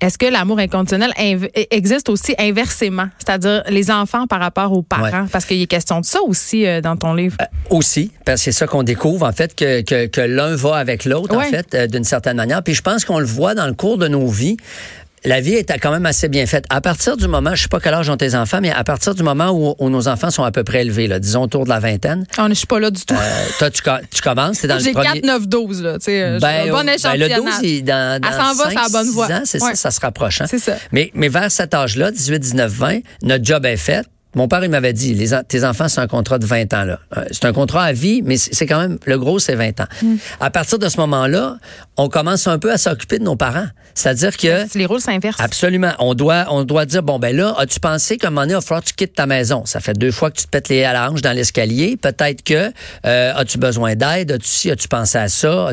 Est-ce 0.00 0.18
que 0.18 0.26
l'amour 0.26 0.58
inconditionnel 0.58 1.12
existe 1.70 2.08
aussi 2.08 2.34
inversement, 2.38 3.08
c'est-à-dire 3.18 3.62
les 3.68 3.90
enfants 3.90 4.26
par 4.26 4.40
rapport 4.40 4.72
aux 4.72 4.82
parents? 4.82 5.26
Parce 5.30 5.44
qu'il 5.44 5.58
y 5.58 5.62
a 5.62 5.66
question 5.66 6.00
de 6.00 6.04
ça 6.04 6.20
aussi 6.22 6.66
euh, 6.66 6.80
dans 6.80 6.96
ton 6.96 7.14
livre. 7.14 7.36
Euh, 7.40 7.44
aussi, 7.70 8.12
parce 8.24 8.40
que 8.40 8.44
c'est 8.44 8.52
ça 8.52 8.66
qu'on 8.66 8.82
découvre, 8.82 9.26
en 9.26 9.32
fait, 9.32 9.54
que, 9.54 10.06
que, 10.06 10.20
l'un 10.20 10.56
va 10.56 10.76
avec 10.76 11.04
l'autre, 11.04 11.36
en 11.36 11.42
fait, 11.42 11.74
euh, 11.74 11.86
d'une 11.86 12.04
certaine 12.04 12.36
manière. 12.36 12.62
Puis 12.62 12.74
je 12.74 12.82
pense 12.82 13.04
qu'on 13.04 13.18
le 13.18 13.26
voit 13.26 13.54
dans 13.54 13.66
le 13.66 13.74
cours 13.74 13.98
de 13.98 14.08
nos 14.08 14.26
vies 14.26 14.56
la 15.24 15.40
vie 15.40 15.54
est 15.54 15.78
quand 15.78 15.90
même 15.90 16.06
assez 16.06 16.28
bien 16.28 16.46
faite. 16.46 16.64
À 16.70 16.80
partir 16.80 17.16
du 17.16 17.28
moment, 17.28 17.54
je 17.54 17.62
sais 17.62 17.68
pas 17.68 17.80
quel 17.80 17.94
âge 17.94 18.08
ont 18.10 18.16
tes 18.16 18.34
enfants, 18.34 18.58
mais 18.60 18.70
à 18.70 18.84
partir 18.84 19.14
du 19.14 19.22
moment 19.22 19.50
où, 19.50 19.90
nos 19.90 20.08
enfants 20.08 20.30
sont 20.30 20.42
à 20.44 20.50
peu 20.50 20.64
près 20.64 20.82
élevés, 20.82 21.06
là, 21.06 21.18
disons 21.18 21.42
autour 21.42 21.64
de 21.64 21.68
la 21.68 21.78
vingtaine. 21.78 22.26
Ah, 22.36 22.46
je 22.48 22.54
suis 22.54 22.66
pas 22.66 22.80
là 22.80 22.90
du 22.90 23.04
tout. 23.04 23.14
Euh, 23.14 23.46
toi, 23.58 23.70
tu, 23.70 23.82
tu 24.10 24.22
commences, 24.22 24.58
c'est 24.58 24.66
dans 24.66 24.76
le 24.76 24.92
premier... 24.92 25.08
J'ai 25.14 25.20
4, 25.20 25.26
9, 25.26 25.48
12, 25.48 25.82
là, 25.82 25.98
tu 25.98 26.04
sais. 26.04 26.22
Euh, 26.22 26.38
ben, 26.40 26.70
bon 26.70 26.84
ben, 26.84 26.96
le 27.16 27.36
12, 27.36 27.52
il, 27.62 27.84
dans, 27.84 28.20
dans 28.20 28.28
Elle 28.28 28.34
s'en 28.34 28.54
va, 28.54 28.68
c'est 28.68 28.74
la 28.74 28.88
bonne 28.90 29.10
voie. 29.10 29.28
C'est 29.44 29.58
ça, 29.58 29.74
ça 29.74 29.90
se 29.90 30.00
rapproche. 30.00 30.40
Hein? 30.40 30.46
C'est 30.48 30.58
ça. 30.58 30.76
Mais, 30.92 31.10
mais 31.14 31.28
vers 31.28 31.50
cet 31.50 31.74
âge-là, 31.74 32.10
18, 32.10 32.38
19, 32.38 32.72
20, 32.72 32.98
notre 33.22 33.44
job 33.44 33.64
est 33.66 33.76
fait. 33.76 34.06
Mon 34.34 34.48
père, 34.48 34.64
il 34.64 34.70
m'avait 34.70 34.92
dit, 34.92 35.14
les, 35.14 35.30
tes 35.48 35.64
enfants, 35.64 35.88
c'est 35.88 36.00
un 36.00 36.06
contrat 36.06 36.38
de 36.38 36.46
20 36.46 36.72
ans. 36.74 36.84
là. 36.84 36.98
Euh, 37.16 37.24
c'est 37.30 37.44
un 37.44 37.52
contrat 37.52 37.84
à 37.84 37.92
vie, 37.92 38.22
mais 38.22 38.36
c'est 38.36 38.66
quand 38.66 38.80
même, 38.80 38.98
le 39.04 39.18
gros, 39.18 39.38
c'est 39.38 39.54
20 39.54 39.80
ans. 39.80 39.86
Mm. 40.02 40.14
À 40.40 40.50
partir 40.50 40.78
de 40.78 40.88
ce 40.88 40.98
moment-là, 40.98 41.58
on 41.96 42.08
commence 42.08 42.46
un 42.46 42.58
peu 42.58 42.72
à 42.72 42.78
s'occuper 42.78 43.18
de 43.18 43.24
nos 43.24 43.36
parents. 43.36 43.66
C'est-à-dire 43.94 44.36
que... 44.36 44.76
Les 44.76 44.86
rôles 44.86 45.00
s'inversent. 45.00 45.40
Absolument. 45.40 45.92
On 46.00 46.14
doit, 46.14 46.46
on 46.50 46.64
doit 46.64 46.84
dire, 46.84 47.02
bon, 47.02 47.18
ben 47.20 47.34
là, 47.34 47.54
as-tu 47.58 47.78
pensé 47.78 48.16
qu'à 48.16 48.28
un 48.28 48.30
moment 48.30 48.42
donné, 48.42 48.52
il 48.52 48.56
va 48.56 48.60
falloir 48.60 48.82
que 48.82 48.88
tu 48.88 48.94
quittes 48.94 49.14
ta 49.14 49.26
maison? 49.26 49.64
Ça 49.66 49.78
fait 49.78 49.96
deux 49.96 50.10
fois 50.10 50.30
que 50.30 50.38
tu 50.38 50.44
te 50.44 50.50
pètes 50.50 50.68
les 50.68 50.82
à 50.82 50.92
la 50.92 51.10
hanche 51.10 51.22
dans 51.22 51.32
l'escalier. 51.32 51.96
Peut-être 51.96 52.42
que, 52.42 52.72
euh, 53.06 53.32
as-tu 53.36 53.58
besoin 53.58 53.94
d'aide? 53.94 54.32
As-tu 54.32 54.48
si, 54.48 54.70
as-tu 54.70 54.88
pensé 54.88 55.18
à 55.18 55.28
ça? 55.28 55.72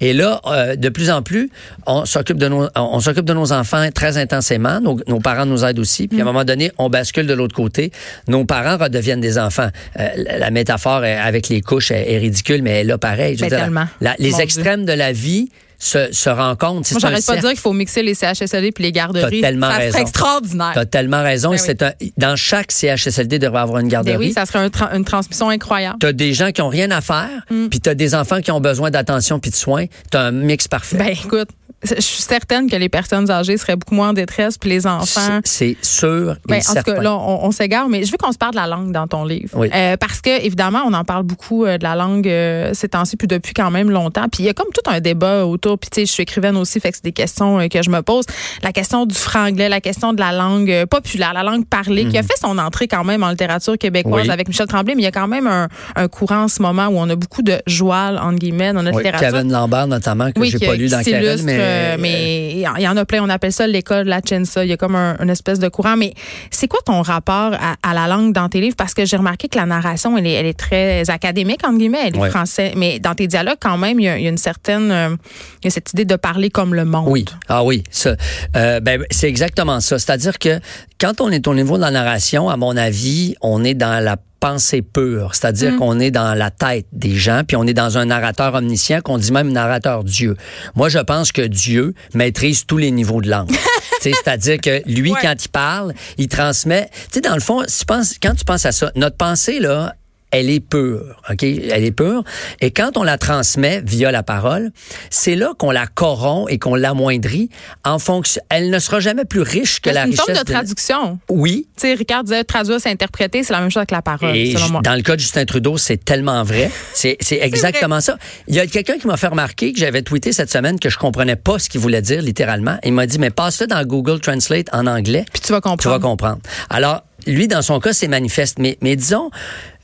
Et 0.00 0.12
là, 0.12 0.40
euh, 0.46 0.76
de 0.76 0.88
plus 0.88 1.10
en 1.10 1.22
plus, 1.22 1.50
on 1.86 2.04
s'occupe 2.04 2.38
de 2.38 2.48
nos, 2.48 2.68
on 2.76 3.00
s'occupe 3.00 3.24
de 3.24 3.34
nos 3.34 3.52
enfants 3.52 3.88
très 3.92 4.16
intensément. 4.16 4.80
Nos, 4.80 5.00
nos 5.08 5.18
parents 5.18 5.46
nous 5.46 5.64
aident 5.64 5.80
aussi. 5.80 6.06
Puis 6.06 6.18
à 6.18 6.22
un 6.22 6.24
mm. 6.24 6.26
moment 6.26 6.44
donné, 6.44 6.70
on 6.78 6.88
bascule 6.88 7.26
de 7.26 7.34
l'autre 7.34 7.54
côté 7.54 7.90
nos 8.28 8.44
parents 8.44 8.76
redeviennent 8.76 9.20
des 9.20 9.38
enfants. 9.38 9.68
Euh, 9.98 10.08
la, 10.16 10.50
métaphore 10.50 11.02
avec 11.04 11.48
les 11.48 11.60
couches 11.60 11.90
est, 11.90 12.18
ridicule, 12.18 12.62
mais 12.62 12.84
là 12.84 12.98
pareil. 12.98 13.36
Je 13.36 13.46
ben, 13.46 13.88
les 14.18 14.40
extrêmes 14.40 14.84
de 14.84 14.92
la 14.92 15.12
vie 15.12 15.50
se, 15.78 16.12
se 16.12 16.30
rencontrent. 16.30 16.90
Moi, 16.90 17.00
j'arrête 17.00 17.26
pas 17.26 17.36
de 17.36 17.40
dire 17.40 17.50
qu'il 17.50 17.58
faut 17.58 17.72
mixer 17.72 18.02
les 18.02 18.14
CHSLD 18.14 18.72
puis 18.72 18.84
les 18.84 18.92
garderies. 18.92 19.40
T'as 19.40 19.48
tellement 19.48 19.70
ça 19.70 19.76
raison. 19.76 19.98
extraordinaire. 19.98 20.72
T'as 20.74 20.84
tellement 20.86 21.22
raison. 21.22 21.50
Ben 21.50 21.58
c'est 21.58 21.82
un, 21.82 21.92
dans 22.16 22.36
chaque 22.36 22.72
CHSLD, 22.72 23.36
il 23.36 23.38
devrait 23.38 23.60
avoir 23.60 23.80
une 23.80 23.88
garderie. 23.88 24.14
Ben 24.14 24.20
oui, 24.20 24.32
ça 24.32 24.46
serait 24.46 24.68
une 24.94 25.04
transmission 25.04 25.50
incroyable. 25.50 25.98
T'as 26.00 26.12
des 26.12 26.32
gens 26.32 26.50
qui 26.52 26.62
ont 26.62 26.68
rien 26.68 26.90
à 26.90 27.00
faire, 27.00 27.28
mm. 27.50 27.68
puis 27.68 27.80
t'as 27.80 27.94
des 27.94 28.14
enfants 28.14 28.40
qui 28.40 28.50
ont 28.50 28.60
besoin 28.60 28.90
d'attention 28.90 29.38
puis 29.38 29.50
de 29.50 29.56
soins. 29.56 29.86
T'as 30.10 30.22
un 30.22 30.30
mix 30.32 30.68
parfait. 30.68 30.96
Ben 30.96 31.08
écoute, 31.08 31.48
je 31.94 32.00
suis 32.00 32.22
certaine 32.22 32.70
que 32.70 32.76
les 32.76 32.88
personnes 32.88 33.30
âgées 33.30 33.56
seraient 33.56 33.76
beaucoup 33.76 33.94
moins 33.94 34.10
en 34.10 34.12
détresse, 34.12 34.58
puis 34.58 34.70
les 34.70 34.86
enfants. 34.86 35.40
C'est 35.44 35.76
sûr. 35.82 36.36
Ben, 36.46 36.60
en 36.68 36.74
tout 36.74 36.82
cas, 36.82 37.00
là, 37.00 37.16
on, 37.16 37.50
s'égare, 37.50 37.88
mais 37.88 38.04
je 38.04 38.10
veux 38.10 38.18
qu'on 38.18 38.32
se 38.32 38.38
parle 38.38 38.52
de 38.52 38.56
la 38.56 38.66
langue 38.66 38.92
dans 38.92 39.06
ton 39.06 39.24
livre. 39.24 39.50
Oui. 39.54 39.70
Euh, 39.74 39.96
parce 39.96 40.20
que, 40.20 40.44
évidemment, 40.44 40.82
on 40.86 40.92
en 40.92 41.04
parle 41.04 41.22
beaucoup 41.22 41.64
euh, 41.64 41.78
de 41.78 41.84
la 41.84 41.94
langue 41.94 42.28
euh, 42.28 42.70
ces 42.74 42.88
temps-ci, 42.88 43.16
puis 43.16 43.28
depuis 43.28 43.54
quand 43.54 43.70
même 43.70 43.90
longtemps. 43.90 44.26
Puis 44.30 44.42
il 44.42 44.46
y 44.46 44.48
a 44.48 44.54
comme 44.54 44.70
tout 44.72 44.90
un 44.90 45.00
débat 45.00 45.46
autour. 45.46 45.78
Puis 45.78 45.90
tu 45.90 46.00
sais, 46.00 46.06
je 46.06 46.12
suis 46.12 46.22
écrivaine 46.22 46.56
aussi, 46.56 46.80
fait 46.80 46.90
que 46.90 46.96
c'est 46.96 47.04
des 47.04 47.12
questions 47.12 47.60
euh, 47.60 47.68
que 47.68 47.82
je 47.82 47.90
me 47.90 48.02
pose. 48.02 48.24
La 48.62 48.72
question 48.72 49.06
du 49.06 49.14
franglais, 49.14 49.68
la 49.68 49.80
question 49.80 50.12
de 50.12 50.20
la 50.20 50.32
langue 50.32 50.84
populaire, 50.86 51.32
la 51.32 51.42
langue 51.42 51.66
parlée, 51.66 52.06
qui 52.06 52.18
a 52.18 52.22
mhm. 52.22 52.28
fait 52.28 52.38
son 52.40 52.58
entrée 52.58 52.88
quand 52.88 53.04
même 53.04 53.22
en 53.22 53.30
littérature 53.30 53.78
québécoise 53.78 54.30
avec 54.30 54.48
Michel 54.48 54.66
Tremblay, 54.66 54.94
mais 54.94 55.02
il 55.02 55.04
y 55.04 55.08
a 55.08 55.12
quand 55.12 55.28
même 55.28 55.46
un, 55.46 55.68
un, 55.94 56.08
courant 56.08 56.44
en 56.44 56.48
ce 56.48 56.62
moment 56.62 56.86
où 56.86 56.98
on 56.98 57.08
a 57.08 57.16
beaucoup 57.16 57.42
de 57.42 57.60
joual, 57.66 58.18
entre 58.18 58.38
guillemets, 58.38 58.72
dans 58.72 58.82
notre 58.82 58.96
oui, 58.96 59.04
littérature. 59.04 59.32
Kevin 59.32 59.52
Lambert, 59.52 59.86
notamment, 59.86 60.30
que 60.32 60.44
j'ai 60.44 60.58
pas 60.58 60.76
lu 60.76 60.88
dans 60.88 61.02
Karen, 61.02 61.42
mais... 61.42 61.58
mais 61.98 62.52
il 62.52 62.82
y 62.82 62.88
en 62.88 62.96
a 62.96 63.04
plein. 63.04 63.22
On 63.22 63.28
appelle 63.28 63.52
ça 63.52 63.66
l'école 63.66 64.04
de 64.04 64.10
la 64.10 64.20
Chensa. 64.20 64.64
Il 64.64 64.68
y 64.68 64.72
a 64.72 64.76
comme 64.76 64.94
un, 64.94 65.16
une 65.20 65.30
espèce 65.30 65.58
de 65.58 65.68
courant. 65.68 65.96
Mais 65.96 66.14
c'est 66.50 66.68
quoi 66.68 66.80
ton 66.84 67.02
rapport 67.02 67.52
à, 67.82 67.94
la 67.94 68.06
langue 68.06 68.32
dans 68.32 68.48
tes 68.48 68.60
livres? 68.60 68.76
Parce 68.76 68.94
que 68.94 69.04
j'ai 69.04 69.16
remarqué 69.16 69.48
que 69.48 69.58
la 69.58 69.66
narration, 69.66 70.16
elle 70.16 70.26
est, 70.26 70.32
elle 70.32 70.46
est 70.46 70.58
très 70.58 71.08
académique, 71.10 71.60
entre 71.66 71.78
guillemets. 71.78 72.06
Elle 72.06 72.16
est 72.16 72.30
français. 72.30 72.72
Mais 72.76 72.98
dans 72.98 73.14
tes 73.14 73.26
dialogues, 73.26 73.58
quand 73.60 73.78
même, 73.78 74.00
il 74.00 74.04
y 74.04 74.08
a, 74.08 74.18
une 74.18 74.38
certaine... 74.38 74.90
Euh, 74.90 75.16
y 75.64 75.68
a 75.68 75.70
cette 75.70 75.92
idée 75.92 76.04
de 76.04 76.16
parler 76.16 76.50
comme 76.50 76.74
le 76.74 76.84
monde. 76.84 77.08
Oui. 77.08 77.24
Ah 77.48 77.64
oui. 77.64 77.82
Ça, 77.90 78.16
euh, 78.56 78.80
ben, 78.80 79.04
c'est 79.10 79.28
exactement 79.28 79.80
ça. 79.80 79.98
C'est-à-dire 79.98 80.38
que 80.38 80.60
quand 81.00 81.20
on 81.20 81.30
est 81.30 81.46
au 81.46 81.54
niveau 81.54 81.76
de 81.76 81.82
la 81.82 81.90
narration, 81.90 82.48
à 82.48 82.56
mon 82.56 82.76
avis, 82.76 83.34
on 83.40 83.64
est 83.64 83.74
dans 83.74 84.02
la 84.02 84.16
pensée 84.40 84.82
pure, 84.82 85.34
c'est-à-dire 85.34 85.72
mm. 85.72 85.76
qu'on 85.76 86.00
est 86.00 86.10
dans 86.10 86.34
la 86.34 86.50
tête 86.50 86.86
des 86.92 87.14
gens, 87.14 87.42
puis 87.46 87.56
on 87.56 87.64
est 87.64 87.74
dans 87.74 87.98
un 87.98 88.06
narrateur 88.06 88.54
omniscient 88.54 89.00
qu'on 89.00 89.18
dit 89.18 89.32
même 89.32 89.52
narrateur 89.52 90.04
Dieu. 90.04 90.36
Moi, 90.74 90.88
je 90.88 90.98
pense 90.98 91.32
que 91.32 91.42
Dieu 91.42 91.94
maîtrise 92.14 92.66
tous 92.66 92.78
les 92.78 92.90
niveaux 92.90 93.20
de 93.20 93.30
langue. 93.30 93.50
c'est-à-dire 94.00 94.58
que 94.60 94.82
lui, 94.86 95.12
quand 95.20 95.34
il 95.44 95.48
parle, 95.48 95.92
il 96.18 96.28
transmet. 96.28 96.88
Tu 96.92 97.14
sais, 97.14 97.20
dans 97.20 97.34
le 97.34 97.40
fond, 97.40 97.62
tu 97.64 97.84
penses, 97.84 98.14
quand 98.22 98.34
tu 98.34 98.44
penses 98.44 98.66
à 98.66 98.72
ça, 98.72 98.90
notre 98.94 99.16
pensée 99.16 99.58
là, 99.58 99.94
elle 100.32 100.50
est 100.50 100.60
pure, 100.60 101.20
ok? 101.30 101.42
Elle 101.42 101.84
est 101.84 101.92
pure. 101.92 102.24
Et 102.60 102.70
quand 102.70 102.96
on 102.96 103.02
la 103.04 103.16
transmet 103.16 103.80
via 103.84 104.10
la 104.10 104.22
parole, 104.22 104.70
c'est 105.08 105.36
là 105.36 105.52
qu'on 105.56 105.70
la 105.70 105.86
corrompt 105.86 106.50
et 106.50 106.58
qu'on 106.58 106.74
l'amoindrit 106.74 107.48
en 107.84 107.98
fonction. 107.98 108.42
Elle 108.48 108.70
ne 108.70 108.78
sera 108.78 109.00
jamais 109.00 109.24
plus 109.24 109.40
riche 109.40 109.80
que 109.80 109.90
la 109.90 110.02
richesse. 110.02 110.20
C'est 110.26 110.32
une 110.32 110.36
forme 110.36 110.46
de 110.46 110.52
traduction. 110.52 111.18
Oui. 111.30 111.68
Tu 111.76 111.82
sais, 111.82 111.94
Ricard 111.94 112.24
disait 112.24 112.44
traduire, 112.44 112.80
c'est 112.80 112.90
interpréter, 112.90 113.44
c'est 113.44 113.52
la 113.52 113.60
même 113.60 113.70
chose 113.70 113.78
avec 113.78 113.92
la 113.92 114.02
parole. 114.02 114.36
Et 114.36 114.52
selon 114.52 114.68
moi. 114.70 114.80
dans 114.82 114.94
le 114.94 115.02
cas 115.02 115.14
de 115.14 115.20
Justin 115.20 115.44
Trudeau, 115.44 115.78
c'est 115.78 116.04
tellement 116.04 116.42
vrai. 116.42 116.70
C'est 116.94 117.38
exactement 117.40 118.00
ça. 118.00 118.18
Il 118.48 118.54
y 118.54 118.60
a 118.60 118.66
quelqu'un 118.66 118.98
qui 118.98 119.06
m'a 119.06 119.16
fait 119.16 119.26
remarquer 119.26 119.72
que 119.72 119.78
j'avais 119.78 120.02
tweeté 120.02 120.32
cette 120.32 120.50
semaine 120.50 120.78
que 120.78 120.88
je 120.88 120.98
comprenais 120.98 121.36
pas 121.36 121.58
ce 121.58 121.68
qu'il 121.68 121.80
voulait 121.80 122.02
dire 122.02 122.22
littéralement. 122.22 122.78
Il 122.84 122.92
m'a 122.92 123.06
dit 123.06 123.18
mais 123.18 123.30
passe-le 123.30 123.66
dans 123.66 123.82
Google 123.84 124.20
Translate 124.20 124.68
en 124.72 124.86
anglais. 124.86 125.24
Puis 125.32 125.42
tu 125.42 125.52
vas 125.52 125.60
comprendre. 125.60 125.82
Tu 125.82 125.88
vas 125.88 125.98
comprendre. 125.98 126.40
Alors 126.70 127.02
lui, 127.26 127.48
dans 127.48 127.62
son 127.62 127.80
cas, 127.80 127.92
c'est 127.92 128.08
manifeste. 128.08 128.58
Mais, 128.58 128.78
mais 128.82 128.96
disons, 128.96 129.30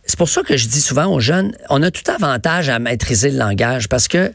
c'est 0.04 0.18
pour 0.18 0.28
ça 0.28 0.42
que 0.42 0.56
je 0.56 0.68
dis 0.68 0.80
souvent 0.80 1.06
aux 1.06 1.20
jeunes, 1.20 1.56
on 1.70 1.82
a 1.82 1.90
tout 1.90 2.10
avantage 2.10 2.68
à 2.68 2.78
maîtriser 2.78 3.30
le 3.30 3.38
langage 3.38 3.88
parce 3.88 4.08
que 4.08 4.32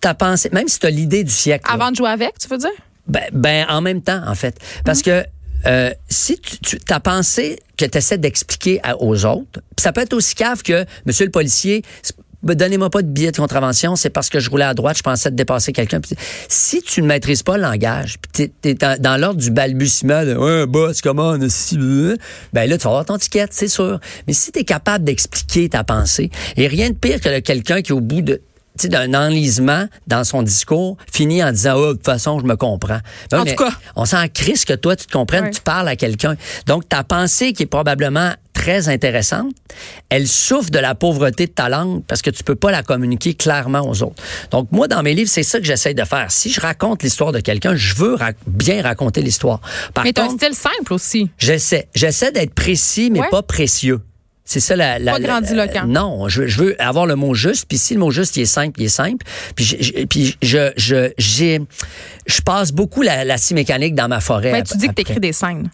ta 0.00 0.14
pensée, 0.14 0.50
même 0.52 0.68
si 0.68 0.78
tu 0.78 0.86
as 0.86 0.90
l'idée 0.90 1.24
du 1.24 1.32
siècle. 1.32 1.64
Avant 1.72 1.90
de 1.90 1.96
jouer 1.96 2.10
avec, 2.10 2.38
tu 2.38 2.48
veux 2.48 2.58
dire? 2.58 2.70
Ben, 3.06 3.24
ben 3.32 3.66
en 3.68 3.80
même 3.80 4.02
temps, 4.02 4.22
en 4.26 4.34
fait. 4.34 4.58
Parce 4.84 5.02
que 5.02 5.24
euh, 5.66 5.90
si 6.08 6.38
tu, 6.38 6.58
tu 6.58 6.78
ta 6.78 7.00
pensée 7.00 7.60
que 7.76 7.84
tu 7.84 7.98
essaies 7.98 8.18
d'expliquer 8.18 8.80
aux 9.00 9.24
autres, 9.24 9.60
ça 9.78 9.92
peut 9.92 10.00
être 10.00 10.12
aussi 10.12 10.34
cave 10.34 10.62
que, 10.62 10.84
monsieur 11.06 11.24
le 11.24 11.30
policier, 11.30 11.82
donnez-moi 12.42 12.90
pas 12.90 13.02
de 13.02 13.08
billet 13.08 13.32
de 13.32 13.36
contravention, 13.36 13.96
c'est 13.96 14.10
parce 14.10 14.28
que 14.28 14.40
je 14.40 14.50
roulais 14.50 14.64
à 14.64 14.74
droite, 14.74 14.96
je 14.98 15.02
pensais 15.02 15.30
te 15.30 15.34
dépasser 15.34 15.72
quelqu'un. 15.72 16.00
Si 16.48 16.82
tu 16.82 17.02
ne 17.02 17.06
maîtrises 17.06 17.42
pas 17.42 17.56
le 17.56 17.62
langage, 17.62 18.16
puis 18.20 18.50
tu 18.62 18.68
es, 18.68 18.74
dans, 18.74 19.20
l'ordre 19.20 19.40
du 19.40 19.50
balbutiement 19.50 20.24
de 20.24 20.36
un 20.36 20.66
boss, 20.66 21.00
comment 21.00 21.30
on 21.30 21.48
si 21.48 21.76
ben 22.52 22.68
là, 22.68 22.78
tu 22.78 22.84
vas 22.84 22.90
avoir 22.90 23.04
ton 23.04 23.18
ticket, 23.18 23.46
c'est 23.50 23.68
sûr. 23.68 24.00
Mais 24.26 24.32
si 24.32 24.52
tu 24.52 24.60
es 24.60 24.64
capable 24.64 25.04
d'expliquer 25.04 25.68
ta 25.68 25.84
pensée, 25.84 26.30
et 26.56 26.66
rien 26.66 26.90
de 26.90 26.94
pire 26.94 27.20
que 27.20 27.40
quelqu'un 27.40 27.82
qui, 27.82 27.92
au 27.92 28.00
bout 28.00 28.22
de 28.22 28.40
d'un 28.84 29.14
enlisement 29.14 29.86
dans 30.06 30.22
son 30.24 30.42
discours, 30.42 30.96
finit 31.10 31.42
en 31.42 31.50
disant 31.50 31.74
oh, 31.76 31.88
de 31.88 31.92
toute 31.94 32.04
façon, 32.04 32.38
je 32.38 32.44
me 32.44 32.56
comprends. 32.56 32.98
en 33.32 33.44
tout 33.44 33.54
cas, 33.54 33.70
on 33.96 34.04
s'en 34.04 34.28
crise 34.28 34.64
que 34.64 34.74
toi 34.74 34.96
tu 34.96 35.06
te 35.06 35.12
comprennes, 35.12 35.50
tu 35.50 35.62
parles 35.62 35.88
à 35.88 35.96
quelqu'un. 35.96 36.36
Donc 36.66 36.86
ta 36.88 37.02
pensée 37.02 37.54
qui 37.54 37.62
est 37.62 37.66
probablement 37.66 38.32
très 38.66 38.88
intéressante, 38.88 39.54
elle 40.08 40.26
souffre 40.26 40.70
de 40.70 40.80
la 40.80 40.96
pauvreté 40.96 41.46
de 41.46 41.52
ta 41.52 41.68
langue 41.68 42.02
parce 42.08 42.20
que 42.20 42.30
tu 42.30 42.42
peux 42.42 42.56
pas 42.56 42.72
la 42.72 42.82
communiquer 42.82 43.34
clairement 43.34 43.88
aux 43.88 44.02
autres. 44.02 44.20
Donc 44.50 44.72
moi 44.72 44.88
dans 44.88 45.04
mes 45.04 45.14
livres, 45.14 45.30
c'est 45.30 45.44
ça 45.44 45.60
que 45.60 45.64
j'essaie 45.64 45.94
de 45.94 46.02
faire. 46.02 46.32
Si 46.32 46.50
je 46.50 46.60
raconte 46.60 47.04
l'histoire 47.04 47.30
de 47.30 47.38
quelqu'un, 47.38 47.76
je 47.76 47.94
veux 47.94 48.16
bien 48.48 48.82
raconter 48.82 49.22
l'histoire. 49.22 49.60
Mais 50.02 50.12
tu 50.12 50.20
as 50.20 50.24
un 50.24 50.30
style 50.30 50.54
simple 50.54 50.92
aussi. 50.92 51.30
J'essaie, 51.38 51.86
j'essaie 51.94 52.32
d'être 52.32 52.54
précis 52.54 53.08
mais 53.12 53.20
pas 53.30 53.42
précieux. 53.42 54.00
C'est 54.48 54.60
ça 54.60 54.76
la, 54.76 55.00
la, 55.00 55.12
Pas 55.12 55.20
grandiloquent. 55.20 55.86
non, 55.86 56.28
je, 56.28 56.46
je, 56.46 56.62
veux 56.62 56.80
avoir 56.80 57.04
le 57.06 57.16
mot 57.16 57.34
juste. 57.34 57.66
Puis 57.68 57.78
si 57.78 57.94
le 57.94 58.00
mot 58.00 58.12
juste 58.12 58.36
il 58.36 58.42
est 58.42 58.46
simple, 58.46 58.80
il 58.80 58.86
est 58.86 58.88
simple. 58.88 59.26
Puis 59.56 59.64
je, 59.64 60.04
puis 60.04 60.36
je, 60.40 60.70
je, 60.76 61.10
je 61.18 62.40
passe 62.42 62.70
beaucoup 62.70 63.02
la, 63.02 63.24
la 63.24 63.38
scie 63.38 63.54
mécanique 63.54 63.96
dans 63.96 64.06
ma 64.06 64.20
forêt. 64.20 64.52
Ben, 64.52 64.62
tu 64.62 64.76
dis 64.76 64.86
que 64.86 64.94
tu 64.94 65.02
écris 65.02 65.18
des 65.18 65.32
scènes. 65.32 65.68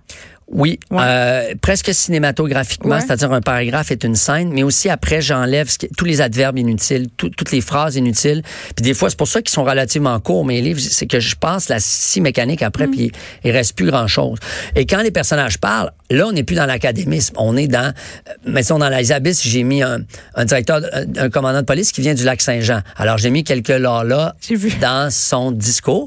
Oui, 0.53 0.79
euh, 0.93 1.55
presque 1.63 1.95
cinématographiquement, 1.95 3.01
c'est-à-dire 3.01 3.33
un 3.33 3.41
paragraphe 3.41 3.91
est 3.91 4.05
une 4.05 4.15
scène, 4.15 4.51
mais 4.53 4.63
aussi 4.63 4.91
après 4.91 5.23
j'enlève 5.23 5.69
tous 5.97 6.05
les 6.05 6.21
adverbes 6.21 6.59
inutiles, 6.59 7.07
toutes 7.17 7.53
les 7.53 7.63
phrases 7.63 7.97
inutiles. 7.97 8.43
Puis 8.77 8.83
des 8.83 8.93
fois 8.93 9.09
c'est 9.09 9.17
pour 9.17 9.29
ça 9.29 9.41
qu'ils 9.41 9.53
sont 9.53 9.65
relativement 9.65 10.21
courts 10.21 10.45
mes 10.45 10.61
livres, 10.61 10.79
c'est 10.79 11.07
que 11.07 11.21
je 11.21 11.37
passe 11.37 11.71
la 11.71 11.81
scie 11.81 12.21
mécanique 12.21 12.63
après, 12.63 12.87
mm. 12.87 12.91
puis 12.91 13.13
il 13.45 13.51
reste 13.51 13.75
plus 13.75 13.87
grand 13.87 14.07
chose. 14.09 14.39
Et 14.77 14.85
quand 14.85 15.01
les 15.01 15.11
personnages 15.11 15.57
parlent, 15.57 15.91
là 16.11 16.27
on 16.27 16.33
n'est 16.33 16.45
plus 16.45 16.57
dans 16.57 16.67
l'académisme, 16.67 17.35
on 17.39 17.57
est 17.57 17.69
dans, 17.69 17.95
euh, 18.29 18.33
mettons 18.47 18.79
dans 18.79 18.91
les 18.91 19.11
abysses, 19.11 19.43
j'ai 19.43 19.63
mis 19.63 19.83
un, 19.83 20.01
directeur, 20.45 20.83
un, 21.17 21.31
commandant 21.31 21.63
de 21.63 21.67
police 21.67 21.93
qui 21.93 22.03
vient 22.03 22.15
du 22.15 22.25
lac 22.25 22.43
Saint-Jean. 22.43 22.83
Alors 22.97 23.17
j'ai 23.17 23.31
mis 23.31 23.43
quelques 23.43 23.69
là 23.69 24.05
là 24.05 24.35
dans 24.83 25.11
son 25.11 25.51
discours. 25.51 26.07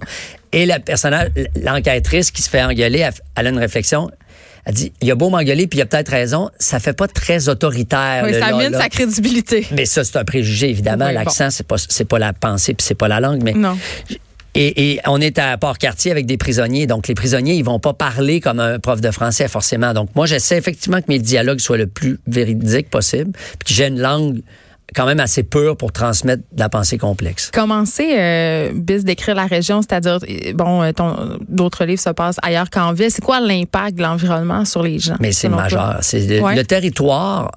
Et 0.52 0.66
la 0.66 0.80
personnage, 0.80 1.32
l'enquêtrice 1.62 2.32
qui 2.32 2.42
se 2.42 2.50
fait 2.50 2.64
engueuler, 2.64 3.10
elle 3.36 3.48
a 3.48 3.50
une 3.50 3.60
réflexion 3.60 4.10
elle 4.66 4.74
dit, 4.74 4.92
il 5.02 5.08
y 5.08 5.12
a 5.12 5.16
beau 5.16 5.30
m'engueuler, 5.30 5.68
puis 5.68 5.78
il 5.78 5.80
y 5.80 5.84
a 5.84 5.86
peut-être 5.86 6.10
raison, 6.10 6.50
ça 6.58 6.80
fait 6.80 6.94
pas 6.94 7.08
très 7.08 7.50
autoritaire. 7.50 8.24
Oui, 8.26 8.34
ça 8.34 8.52
mine 8.52 8.74
sa 8.74 8.90
crédibilité. 8.90 9.68
Mais 9.72 9.86
ça, 9.86 10.04
c'est 10.04 10.18
un 10.18 10.26
préjugé, 10.26 10.70
évidemment. 10.70 11.12
L'accent, 11.12 11.52
c'est 11.52 11.68
pas, 11.68 11.76
c'est 11.78 12.06
pas 12.06 12.18
la 12.18 12.34
pensée, 12.34 12.74
puis 12.74 12.86
c'est 12.86 12.96
pas 12.96 13.08
la 13.08 13.20
langue, 13.20 13.44
mais. 13.44 13.54
Non. 13.54 13.78
Et, 14.58 14.94
et, 14.94 15.00
on 15.06 15.20
est 15.20 15.38
à 15.38 15.58
Port-Cartier 15.58 16.12
avec 16.12 16.26
des 16.26 16.38
prisonniers. 16.38 16.88
Donc, 16.88 17.10
les 17.10 17.14
prisonniers, 17.14 17.56
ils 17.56 17.66
vont 17.66 17.80
pas 17.80 17.94
parler 17.94 18.40
comme 18.40 18.62
un 18.62 18.80
prof 18.80 19.02
de 19.02 19.12
français, 19.12 19.50
forcément. 19.50 19.94
Donc, 19.94 20.10
moi, 20.16 20.26
j'essaie 20.26 20.58
effectivement 20.58 21.02
que 21.02 21.08
mes 21.10 21.20
dialogues 21.20 21.60
soient 21.60 21.78
le 21.78 21.88
plus 21.88 22.20
véridiques 22.26 22.90
possible, 22.90 23.34
puis 23.34 23.68
que 23.68 23.74
j'ai 23.74 23.88
une 23.88 24.00
langue 24.00 24.42
quand 24.94 25.06
même 25.06 25.20
assez 25.20 25.44
pur 25.44 25.76
pour 25.76 25.92
transmettre 25.92 26.44
de 26.52 26.60
la 26.60 26.70
pensée 26.70 26.98
complexe. 26.98 27.50
Commencer, 27.52 28.16
euh, 28.18 28.72
bis 28.74 29.04
d'écrire 29.04 29.36
la 29.36 29.46
région, 29.46 29.82
c'est-à-dire, 29.82 30.20
bon, 30.54 30.84
euh, 30.84 30.92
d'autres 31.48 31.86
livres 31.86 32.02
se 32.02 32.10
passent 32.12 32.38
ailleurs 32.42 32.70
qu'en 32.70 32.94
ville. 32.94 33.10
C'est 33.10 33.24
quoi 33.24 33.40
l'impact 33.40 33.98
de 33.98 34.04
l'environnement 34.04 34.66
sur 34.66 34.84
les 34.84 35.00
gens? 35.00 35.16
Mais 35.20 35.32
c'est 35.32 35.50
majeur. 35.50 35.98
C'est 36.02 36.28
le, 36.28 36.64
territoire 36.64 37.52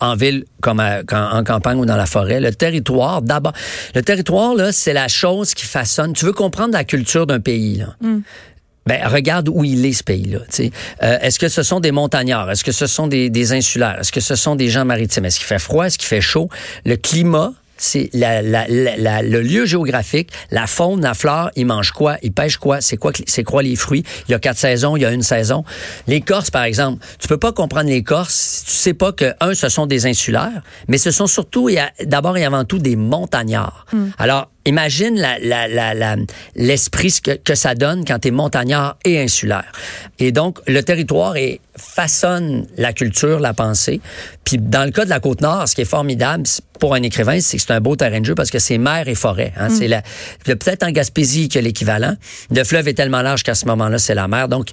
en 0.00 0.16
ville 0.16 0.44
comme 0.60 0.80
en 0.80 1.44
campagne 1.44 1.78
ou 1.78 1.86
dans 1.86 1.96
la 1.96 2.06
forêt. 2.06 2.40
Le 2.40 2.52
territoire, 2.52 3.22
d'abord, 3.22 3.52
le 3.94 4.02
territoire 4.02 4.54
là, 4.54 4.72
c'est 4.72 4.92
la 4.92 5.08
chose 5.08 5.54
qui 5.54 5.64
façonne. 5.64 6.12
Tu 6.12 6.24
veux 6.24 6.32
comprendre 6.32 6.72
la 6.72 6.84
culture 6.84 7.26
d'un 7.26 7.40
pays 7.40 7.76
là. 7.76 7.96
Hmm. 8.00 8.20
Ben, 8.86 9.06
regarde 9.06 9.48
où 9.48 9.64
il 9.64 9.86
est, 9.86 9.92
ce 9.92 10.02
pays-là. 10.02 10.40
Euh, 11.02 11.18
est-ce 11.20 11.38
que 11.38 11.48
ce 11.48 11.62
sont 11.62 11.80
des 11.80 11.92
montagnards? 11.92 12.50
Est-ce 12.50 12.64
que 12.64 12.72
ce 12.72 12.86
sont 12.86 13.06
des, 13.06 13.30
des 13.30 13.52
insulaires? 13.52 13.98
Est-ce 14.00 14.12
que 14.12 14.20
ce 14.20 14.34
sont 14.34 14.56
des 14.56 14.70
gens 14.70 14.84
maritimes? 14.84 15.24
Est-ce 15.24 15.38
qu'il 15.38 15.46
fait 15.46 15.60
froid? 15.60 15.86
Est-ce 15.86 15.98
qu'il 15.98 16.08
fait 16.08 16.20
chaud? 16.20 16.48
Le 16.84 16.96
climat, 16.96 17.52
c'est 17.76 18.10
la, 18.12 18.42
la, 18.42 18.66
la, 18.68 19.22
le 19.22 19.42
lieu 19.42 19.66
géographique, 19.66 20.30
la 20.52 20.68
faune, 20.68 21.00
la 21.02 21.14
flore, 21.14 21.50
ils 21.56 21.66
mangent 21.66 21.90
quoi, 21.90 22.16
ils 22.22 22.32
pêchent 22.32 22.58
quoi, 22.58 22.80
c'est 22.80 22.96
quoi, 22.96 23.10
c'est 23.26 23.42
quoi 23.42 23.62
les 23.62 23.74
fruits? 23.74 24.04
Il 24.28 24.32
y 24.32 24.34
a 24.34 24.38
quatre 24.38 24.58
saisons, 24.58 24.96
il 24.96 25.02
y 25.02 25.04
a 25.04 25.10
une 25.10 25.22
saison. 25.22 25.64
Les 26.06 26.20
Corses, 26.20 26.50
par 26.50 26.62
exemple, 26.62 27.04
tu 27.18 27.26
peux 27.26 27.38
pas 27.38 27.50
comprendre 27.50 27.88
les 27.88 28.04
Corses 28.04 28.34
si 28.34 28.64
tu 28.66 28.70
sais 28.70 28.94
pas 28.94 29.10
que 29.10 29.32
un, 29.40 29.54
ce 29.54 29.68
sont 29.68 29.86
des 29.86 30.06
insulaires, 30.06 30.62
mais 30.86 30.98
ce 30.98 31.10
sont 31.10 31.26
surtout, 31.26 31.70
d'abord 32.04 32.36
et 32.36 32.44
avant 32.44 32.64
tout, 32.64 32.78
des 32.78 32.94
montagnards. 32.94 33.86
Hmm. 33.92 34.10
Alors 34.16 34.51
Imagine 34.64 35.14
l'esprit 36.54 37.12
la, 37.24 37.34
la, 37.34 37.36
que, 37.36 37.42
que, 37.42 37.54
ça 37.54 37.74
donne 37.74 38.04
quand 38.04 38.20
tu 38.20 38.28
es 38.28 38.30
montagnard 38.30 38.96
et 39.04 39.20
insulaire. 39.20 39.72
Et 40.18 40.30
donc, 40.30 40.58
le 40.68 40.82
territoire 40.82 41.36
est, 41.36 41.60
façonne 41.76 42.66
la 42.76 42.92
culture, 42.92 43.40
la 43.40 43.54
pensée. 43.54 44.00
Puis 44.44 44.58
dans 44.58 44.84
le 44.84 44.90
cas 44.90 45.04
de 45.04 45.10
la 45.10 45.20
Côte-Nord, 45.20 45.68
ce 45.68 45.74
qui 45.74 45.80
est 45.80 45.86
formidable 45.86 46.44
pour 46.78 46.94
un 46.94 47.02
écrivain, 47.02 47.40
c'est 47.40 47.56
que 47.56 47.62
c'est 47.62 47.72
un 47.72 47.80
beau 47.80 47.96
terrain 47.96 48.20
de 48.20 48.26
jeu 48.26 48.34
parce 48.34 48.50
que 48.50 48.58
c'est 48.58 48.78
mer 48.78 49.08
et 49.08 49.14
forêt. 49.14 49.52
Hein. 49.56 49.68
Mm. 49.68 49.76
C'est 49.76 49.88
la, 49.88 50.02
peut-être 50.44 50.82
en 50.82 50.90
Gaspésie 50.90 51.48
que 51.48 51.58
l'équivalent. 51.58 52.14
Le 52.50 52.64
fleuve 52.64 52.88
est 52.88 52.94
tellement 52.94 53.22
large 53.22 53.42
qu'à 53.42 53.54
ce 53.54 53.66
moment-là, 53.66 53.98
c'est 53.98 54.14
la 54.14 54.28
mer. 54.28 54.48
Donc, 54.48 54.68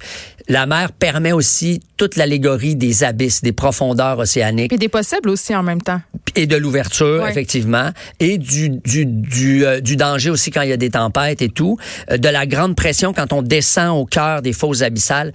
la 0.49 0.65
mer 0.65 0.91
permet 0.91 1.31
aussi 1.31 1.79
toute 1.95 2.15
l'allégorie 2.15 2.75
des 2.75 3.03
abysses, 3.03 3.41
des 3.41 3.51
profondeurs 3.51 4.17
océaniques. 4.17 4.73
Et 4.73 4.77
des 4.77 4.89
possibles 4.89 5.29
aussi 5.29 5.55
en 5.55 5.61
même 5.61 5.81
temps. 5.81 6.01
Et 6.35 6.47
de 6.47 6.57
l'ouverture, 6.57 7.25
effectivement. 7.27 7.91
Et 8.19 8.39
du, 8.39 8.69
du, 8.69 9.05
du, 9.05 9.65
euh, 9.65 9.79
du, 9.79 9.95
danger 9.95 10.31
aussi 10.31 10.49
quand 10.49 10.63
il 10.63 10.69
y 10.69 10.73
a 10.73 10.77
des 10.77 10.89
tempêtes 10.89 11.43
et 11.43 11.49
tout. 11.49 11.77
Euh, 12.11 12.17
de 12.17 12.27
la 12.27 12.47
grande 12.47 12.75
pression 12.75 13.13
quand 13.13 13.31
on 13.31 13.43
descend 13.43 13.99
au 13.99 14.05
cœur 14.05 14.41
des 14.41 14.53
fosses 14.53 14.81
abyssales 14.81 15.33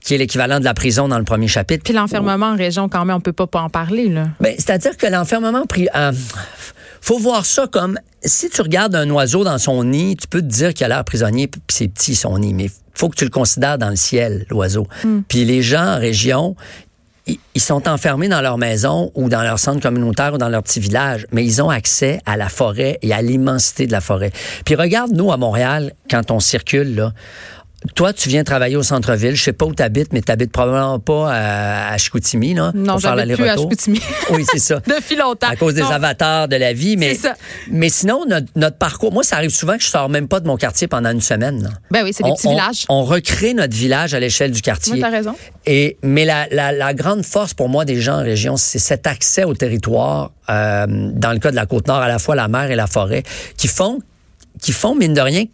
qui 0.00 0.14
est 0.14 0.18
l'équivalent 0.18 0.58
de 0.60 0.64
la 0.64 0.74
prison 0.74 1.08
dans 1.08 1.18
le 1.18 1.24
premier 1.24 1.48
chapitre. 1.48 1.82
Puis 1.84 1.94
l'enfermement 1.94 2.46
en 2.46 2.56
région, 2.56 2.88
quand 2.88 3.04
même, 3.04 3.16
on 3.16 3.20
peut 3.20 3.32
pas, 3.32 3.46
pas 3.46 3.60
en 3.60 3.70
parler, 3.70 4.08
là. 4.08 4.28
Ben, 4.40 4.54
c'est-à-dire 4.56 4.96
que 4.96 5.06
l'enfermement, 5.06 5.64
euh, 5.94 6.12
faut 7.00 7.18
voir 7.18 7.46
ça 7.46 7.66
comme, 7.66 7.98
si 8.22 8.50
tu 8.50 8.60
regardes 8.60 8.94
un 8.94 9.08
oiseau 9.10 9.44
dans 9.44 9.58
son 9.58 9.82
nid, 9.84 10.16
tu 10.16 10.26
peux 10.26 10.40
te 10.40 10.46
dire 10.46 10.74
qu'il 10.74 10.84
a 10.84 10.88
l'air 10.88 11.04
prisonnier, 11.04 11.48
puis 11.48 11.60
c'est 11.70 11.88
petit 11.88 12.14
son 12.14 12.38
nid, 12.38 12.52
mais 12.52 12.68
faut 12.94 13.08
que 13.08 13.16
tu 13.16 13.24
le 13.24 13.30
considères 13.30 13.78
dans 13.78 13.90
le 13.90 13.96
ciel, 13.96 14.46
l'oiseau. 14.50 14.86
Hmm. 15.02 15.20
Puis 15.28 15.44
les 15.44 15.62
gens 15.62 15.96
en 15.96 15.98
région, 15.98 16.56
ils 17.26 17.60
sont 17.60 17.88
enfermés 17.88 18.28
dans 18.28 18.42
leur 18.42 18.58
maison 18.58 19.10
ou 19.14 19.28
dans 19.28 19.42
leur 19.42 19.58
centre 19.58 19.80
communautaire 19.80 20.34
ou 20.34 20.38
dans 20.38 20.48
leur 20.48 20.62
petit 20.62 20.80
village, 20.80 21.26
mais 21.32 21.44
ils 21.44 21.62
ont 21.62 21.70
accès 21.70 22.20
à 22.26 22.36
la 22.36 22.48
forêt 22.48 22.98
et 23.02 23.12
à 23.12 23.22
l'immensité 23.22 23.86
de 23.86 23.92
la 23.92 24.00
forêt. 24.00 24.30
Puis 24.64 24.74
regarde, 24.74 25.12
nous, 25.12 25.32
à 25.32 25.36
Montréal, 25.36 25.92
quand 26.10 26.30
on 26.30 26.40
circule, 26.40 26.94
là, 26.94 27.12
toi, 27.94 28.12
tu 28.14 28.28
viens 28.30 28.44
travailler 28.44 28.76
au 28.76 28.82
centre-ville. 28.82 29.36
Je 29.36 29.42
sais 29.42 29.52
pas 29.52 29.66
où 29.66 29.74
tu 29.74 29.82
habites, 29.82 30.12
mais 30.12 30.22
tu 30.22 30.32
habites 30.32 30.50
probablement 30.50 30.98
pas 30.98 31.30
à, 31.32 31.98
Chicoutimi, 31.98 32.54
là. 32.54 32.72
Non, 32.74 32.98
j'habite 32.98 33.34
plus 33.34 33.48
à 33.48 33.56
Chicoutimi. 33.56 34.00
oui, 34.30 34.44
c'est 34.50 34.58
ça. 34.58 34.80
Depuis 34.86 35.16
longtemps. 35.16 35.48
À 35.48 35.56
cause 35.56 35.74
des 35.74 35.82
avatars 35.82 36.48
de 36.48 36.56
la 36.56 36.72
vie. 36.72 36.96
Mais, 36.96 37.14
ça. 37.14 37.34
mais 37.70 37.90
sinon, 37.90 38.24
notre, 38.56 38.78
parcours, 38.78 39.12
moi, 39.12 39.22
ça 39.22 39.36
arrive 39.36 39.50
souvent 39.50 39.76
que 39.76 39.82
je 39.82 39.88
sors 39.88 40.08
même 40.08 40.28
pas 40.28 40.40
de 40.40 40.46
mon 40.46 40.56
quartier 40.56 40.88
pendant 40.88 41.10
une 41.10 41.20
semaine. 41.20 41.70
Ben 41.90 42.02
oui, 42.04 42.12
c'est 42.14 42.24
des 42.24 42.32
petits 42.32 42.48
villages. 42.48 42.86
On 42.88 43.04
recrée 43.04 43.52
notre 43.52 43.76
village 43.76 44.14
à 44.14 44.20
l'échelle 44.20 44.50
du 44.50 44.62
quartier. 44.62 44.96
Tu 44.96 45.04
as 45.04 45.10
raison. 45.10 45.34
Et, 45.66 45.98
mais 46.02 46.24
la, 46.24 46.46
la, 46.50 46.94
grande 46.94 47.24
force 47.24 47.54
pour 47.54 47.68
moi 47.68 47.84
des 47.84 48.00
gens 48.00 48.20
en 48.20 48.22
région, 48.22 48.56
c'est 48.56 48.78
cet 48.78 49.06
accès 49.06 49.44
au 49.44 49.54
territoire, 49.54 50.32
euh, 50.48 50.86
dans 50.88 51.32
le 51.32 51.38
cas 51.38 51.50
de 51.50 51.56
la 51.56 51.66
Côte-Nord, 51.66 51.98
à 51.98 52.08
la 52.08 52.18
fois 52.18 52.34
la 52.34 52.48
mer 52.48 52.70
et 52.70 52.76
la 52.76 52.86
forêt, 52.86 53.24
qui 53.56 53.68
font, 53.68 53.98
qui 54.60 54.72
font, 54.72 54.94
mine 54.94 55.14
de 55.14 55.20
rien, 55.20 55.44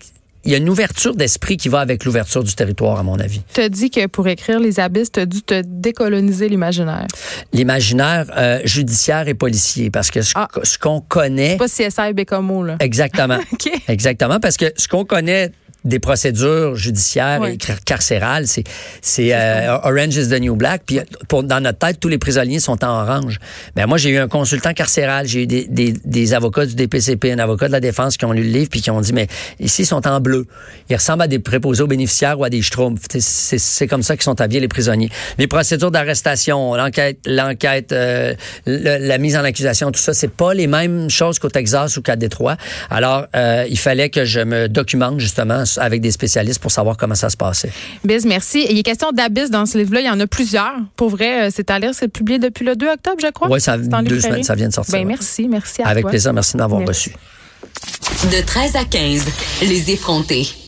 il 0.45 0.53
y 0.53 0.55
a 0.55 0.59
une 0.59 0.69
ouverture 0.69 1.15
d'esprit 1.15 1.57
qui 1.57 1.69
va 1.69 1.81
avec 1.81 2.05
l'ouverture 2.05 2.43
du 2.43 2.55
territoire, 2.55 2.99
à 2.99 3.03
mon 3.03 3.19
avis. 3.19 3.43
Tu 3.53 3.61
as 3.61 3.69
dit 3.69 3.91
que 3.91 4.07
pour 4.07 4.27
écrire 4.29 4.59
Les 4.59 4.81
Abysses, 4.81 5.13
tu 5.13 5.21
as 5.21 5.27
dû 5.27 5.43
te 5.43 5.63
décoloniser 5.65 6.49
l'imaginaire. 6.49 7.07
L'imaginaire 7.53 8.27
euh, 8.37 8.61
judiciaire 8.65 9.29
et 9.29 9.35
policier, 9.35 9.91
parce 9.91 10.11
que 10.11 10.23
ce, 10.23 10.33
ah. 10.37 10.49
qu'on 10.81 11.01
connaît... 11.01 11.59
C'est 11.61 11.91
pas 11.91 12.07
CSI 12.07 12.15
Bécomo, 12.15 12.65
là. 12.65 12.77
Exactement. 12.81 13.39
Exactement, 13.89 14.41
parce 14.41 14.57
que 14.57 14.73
ce 14.77 14.89
qu'on 14.89 15.05
connaît 15.05 15.53
des 15.85 15.99
procédures 15.99 16.77
judiciaires 16.77 17.45
et 17.45 17.57
carcérales. 17.85 18.47
C'est 18.47 18.65
c'est 19.01 19.35
euh, 19.35 19.79
Orange 19.83 20.17
is 20.17 20.29
the 20.29 20.41
New 20.41 20.57
Black. 20.57 20.83
Puis 20.87 21.01
pour, 21.29 21.43
dans 21.43 21.61
notre 21.61 21.79
tête, 21.79 22.01
tous 22.01 22.09
les 22.09 22.19
prisonniers 22.19 22.61
sont 22.61 22.85
en 22.85 23.03
orange. 23.03 23.39
Ben 23.77 23.87
moi, 23.87 23.99
j'ai 23.99 24.11
eu 24.11 24.19
un 24.19 24.29
consultant 24.29 24.73
carcéral, 24.73 25.27
j'ai 25.27 25.43
eu 25.43 25.47
des, 25.47 25.67
des, 25.67 25.93
des, 26.05 26.35
avocats 26.35 26.67
du 26.67 26.75
DPCP, 26.75 27.33
un 27.33 27.39
avocat 27.39 27.69
de 27.69 27.73
la 27.73 27.81
défense 27.81 28.17
qui 28.17 28.25
ont 28.25 28.33
lu 28.33 28.43
le 28.43 28.51
livre 28.51 28.69
puis 28.71 28.81
qui 28.81 28.91
ont 28.91 29.01
dit 29.01 29.13
mais 29.13 29.27
ici 29.59 29.83
ils 29.83 29.87
sont 29.87 30.07
en 30.07 30.21
bleu. 30.21 30.47
Ils 30.89 30.97
ressemblent 30.97 31.23
à 31.23 31.29
des 31.29 31.39
préposés 31.39 31.83
aux 31.83 31.87
bénéficiaires 31.87 32.39
ou 32.39 32.45
à 32.45 32.51
des 32.51 32.63
schtroumpfs. 32.63 33.07
C'est 33.19 33.87
comme 33.87 34.03
ça 34.03 34.17
qu'ils 34.17 34.25
sont 34.25 34.41
habillés 34.41 34.61
les 34.61 34.69
prisonniers. 34.69 35.11
Les 35.39 35.47
procédures 35.47 35.91
d'arrestation, 35.91 36.75
l'enquête, 36.75 37.19
l'enquête, 37.27 37.93
euh, 37.93 38.35
la 38.67 39.19
mise 39.19 39.37
en 39.37 39.45
accusation, 39.45 39.91
tout 39.91 40.01
ça, 40.01 40.15
c'est 40.15 40.31
pas 40.31 40.55
les 40.55 40.67
mêmes 40.67 41.11
choses 41.11 41.39
qu'au 41.39 41.49
Texas 41.49 41.97
ou 41.97 42.03
qu'à 42.03 42.17
Détroit. 42.17 42.57
Alors 42.91 43.27
euh, 43.35 43.65
il 43.69 43.79
fallait 43.79 44.11
que 44.11 44.25
je 44.25 44.41
me 44.41 44.69
documente 44.69 45.21
justement 45.21 45.65
avec 45.79 46.01
des 46.01 46.11
spécialistes 46.11 46.61
pour 46.61 46.71
savoir 46.71 46.97
comment 46.97 47.15
ça 47.15 47.31
se 47.31 47.37
passait. 47.37 47.73
Biz, 48.05 48.27
merci. 48.27 48.67
il 48.69 48.77
y 48.77 48.81
a 48.81 48.83
question 48.83 49.13
d'abysse 49.13 49.51
dans 49.51 49.67
ce 49.67 49.79
livre-là. 49.79 50.01
Il 50.01 50.07
y 50.07 50.11
en 50.11 50.21
a 50.21 50.27
plusieurs. 50.27 50.75
Pour 50.97 51.11
vrai, 51.11 51.49
euh, 51.49 51.51
c'est 51.55 51.71
à 51.71 51.79
lire. 51.79 51.95
C'est 51.95 52.09
publié 52.09 52.39
depuis 52.39 52.65
le 52.65 52.77
2 52.77 52.89
octobre, 52.89 53.17
je 53.23 53.31
crois. 53.31 53.49
Oui, 53.51 53.61
ça 53.61 53.77
deux 53.79 54.21
semaines, 54.21 54.43
ça 54.43 54.55
vient 54.55 54.69
de 54.69 54.75
sortir. 54.75 54.93
Ben, 54.93 55.07
merci, 55.07 55.49
merci 55.49 55.83
à 55.83 55.89
avec 55.89 56.07
plaisir, 56.07 56.33
merci 56.33 56.53
de 56.55 56.59
m'avoir 56.59 56.87
reçu. 56.87 57.13
De 58.25 58.45
13 58.45 58.77
à 58.77 58.85
15, 58.85 59.25
les 59.63 59.91
effrontés. 59.91 60.47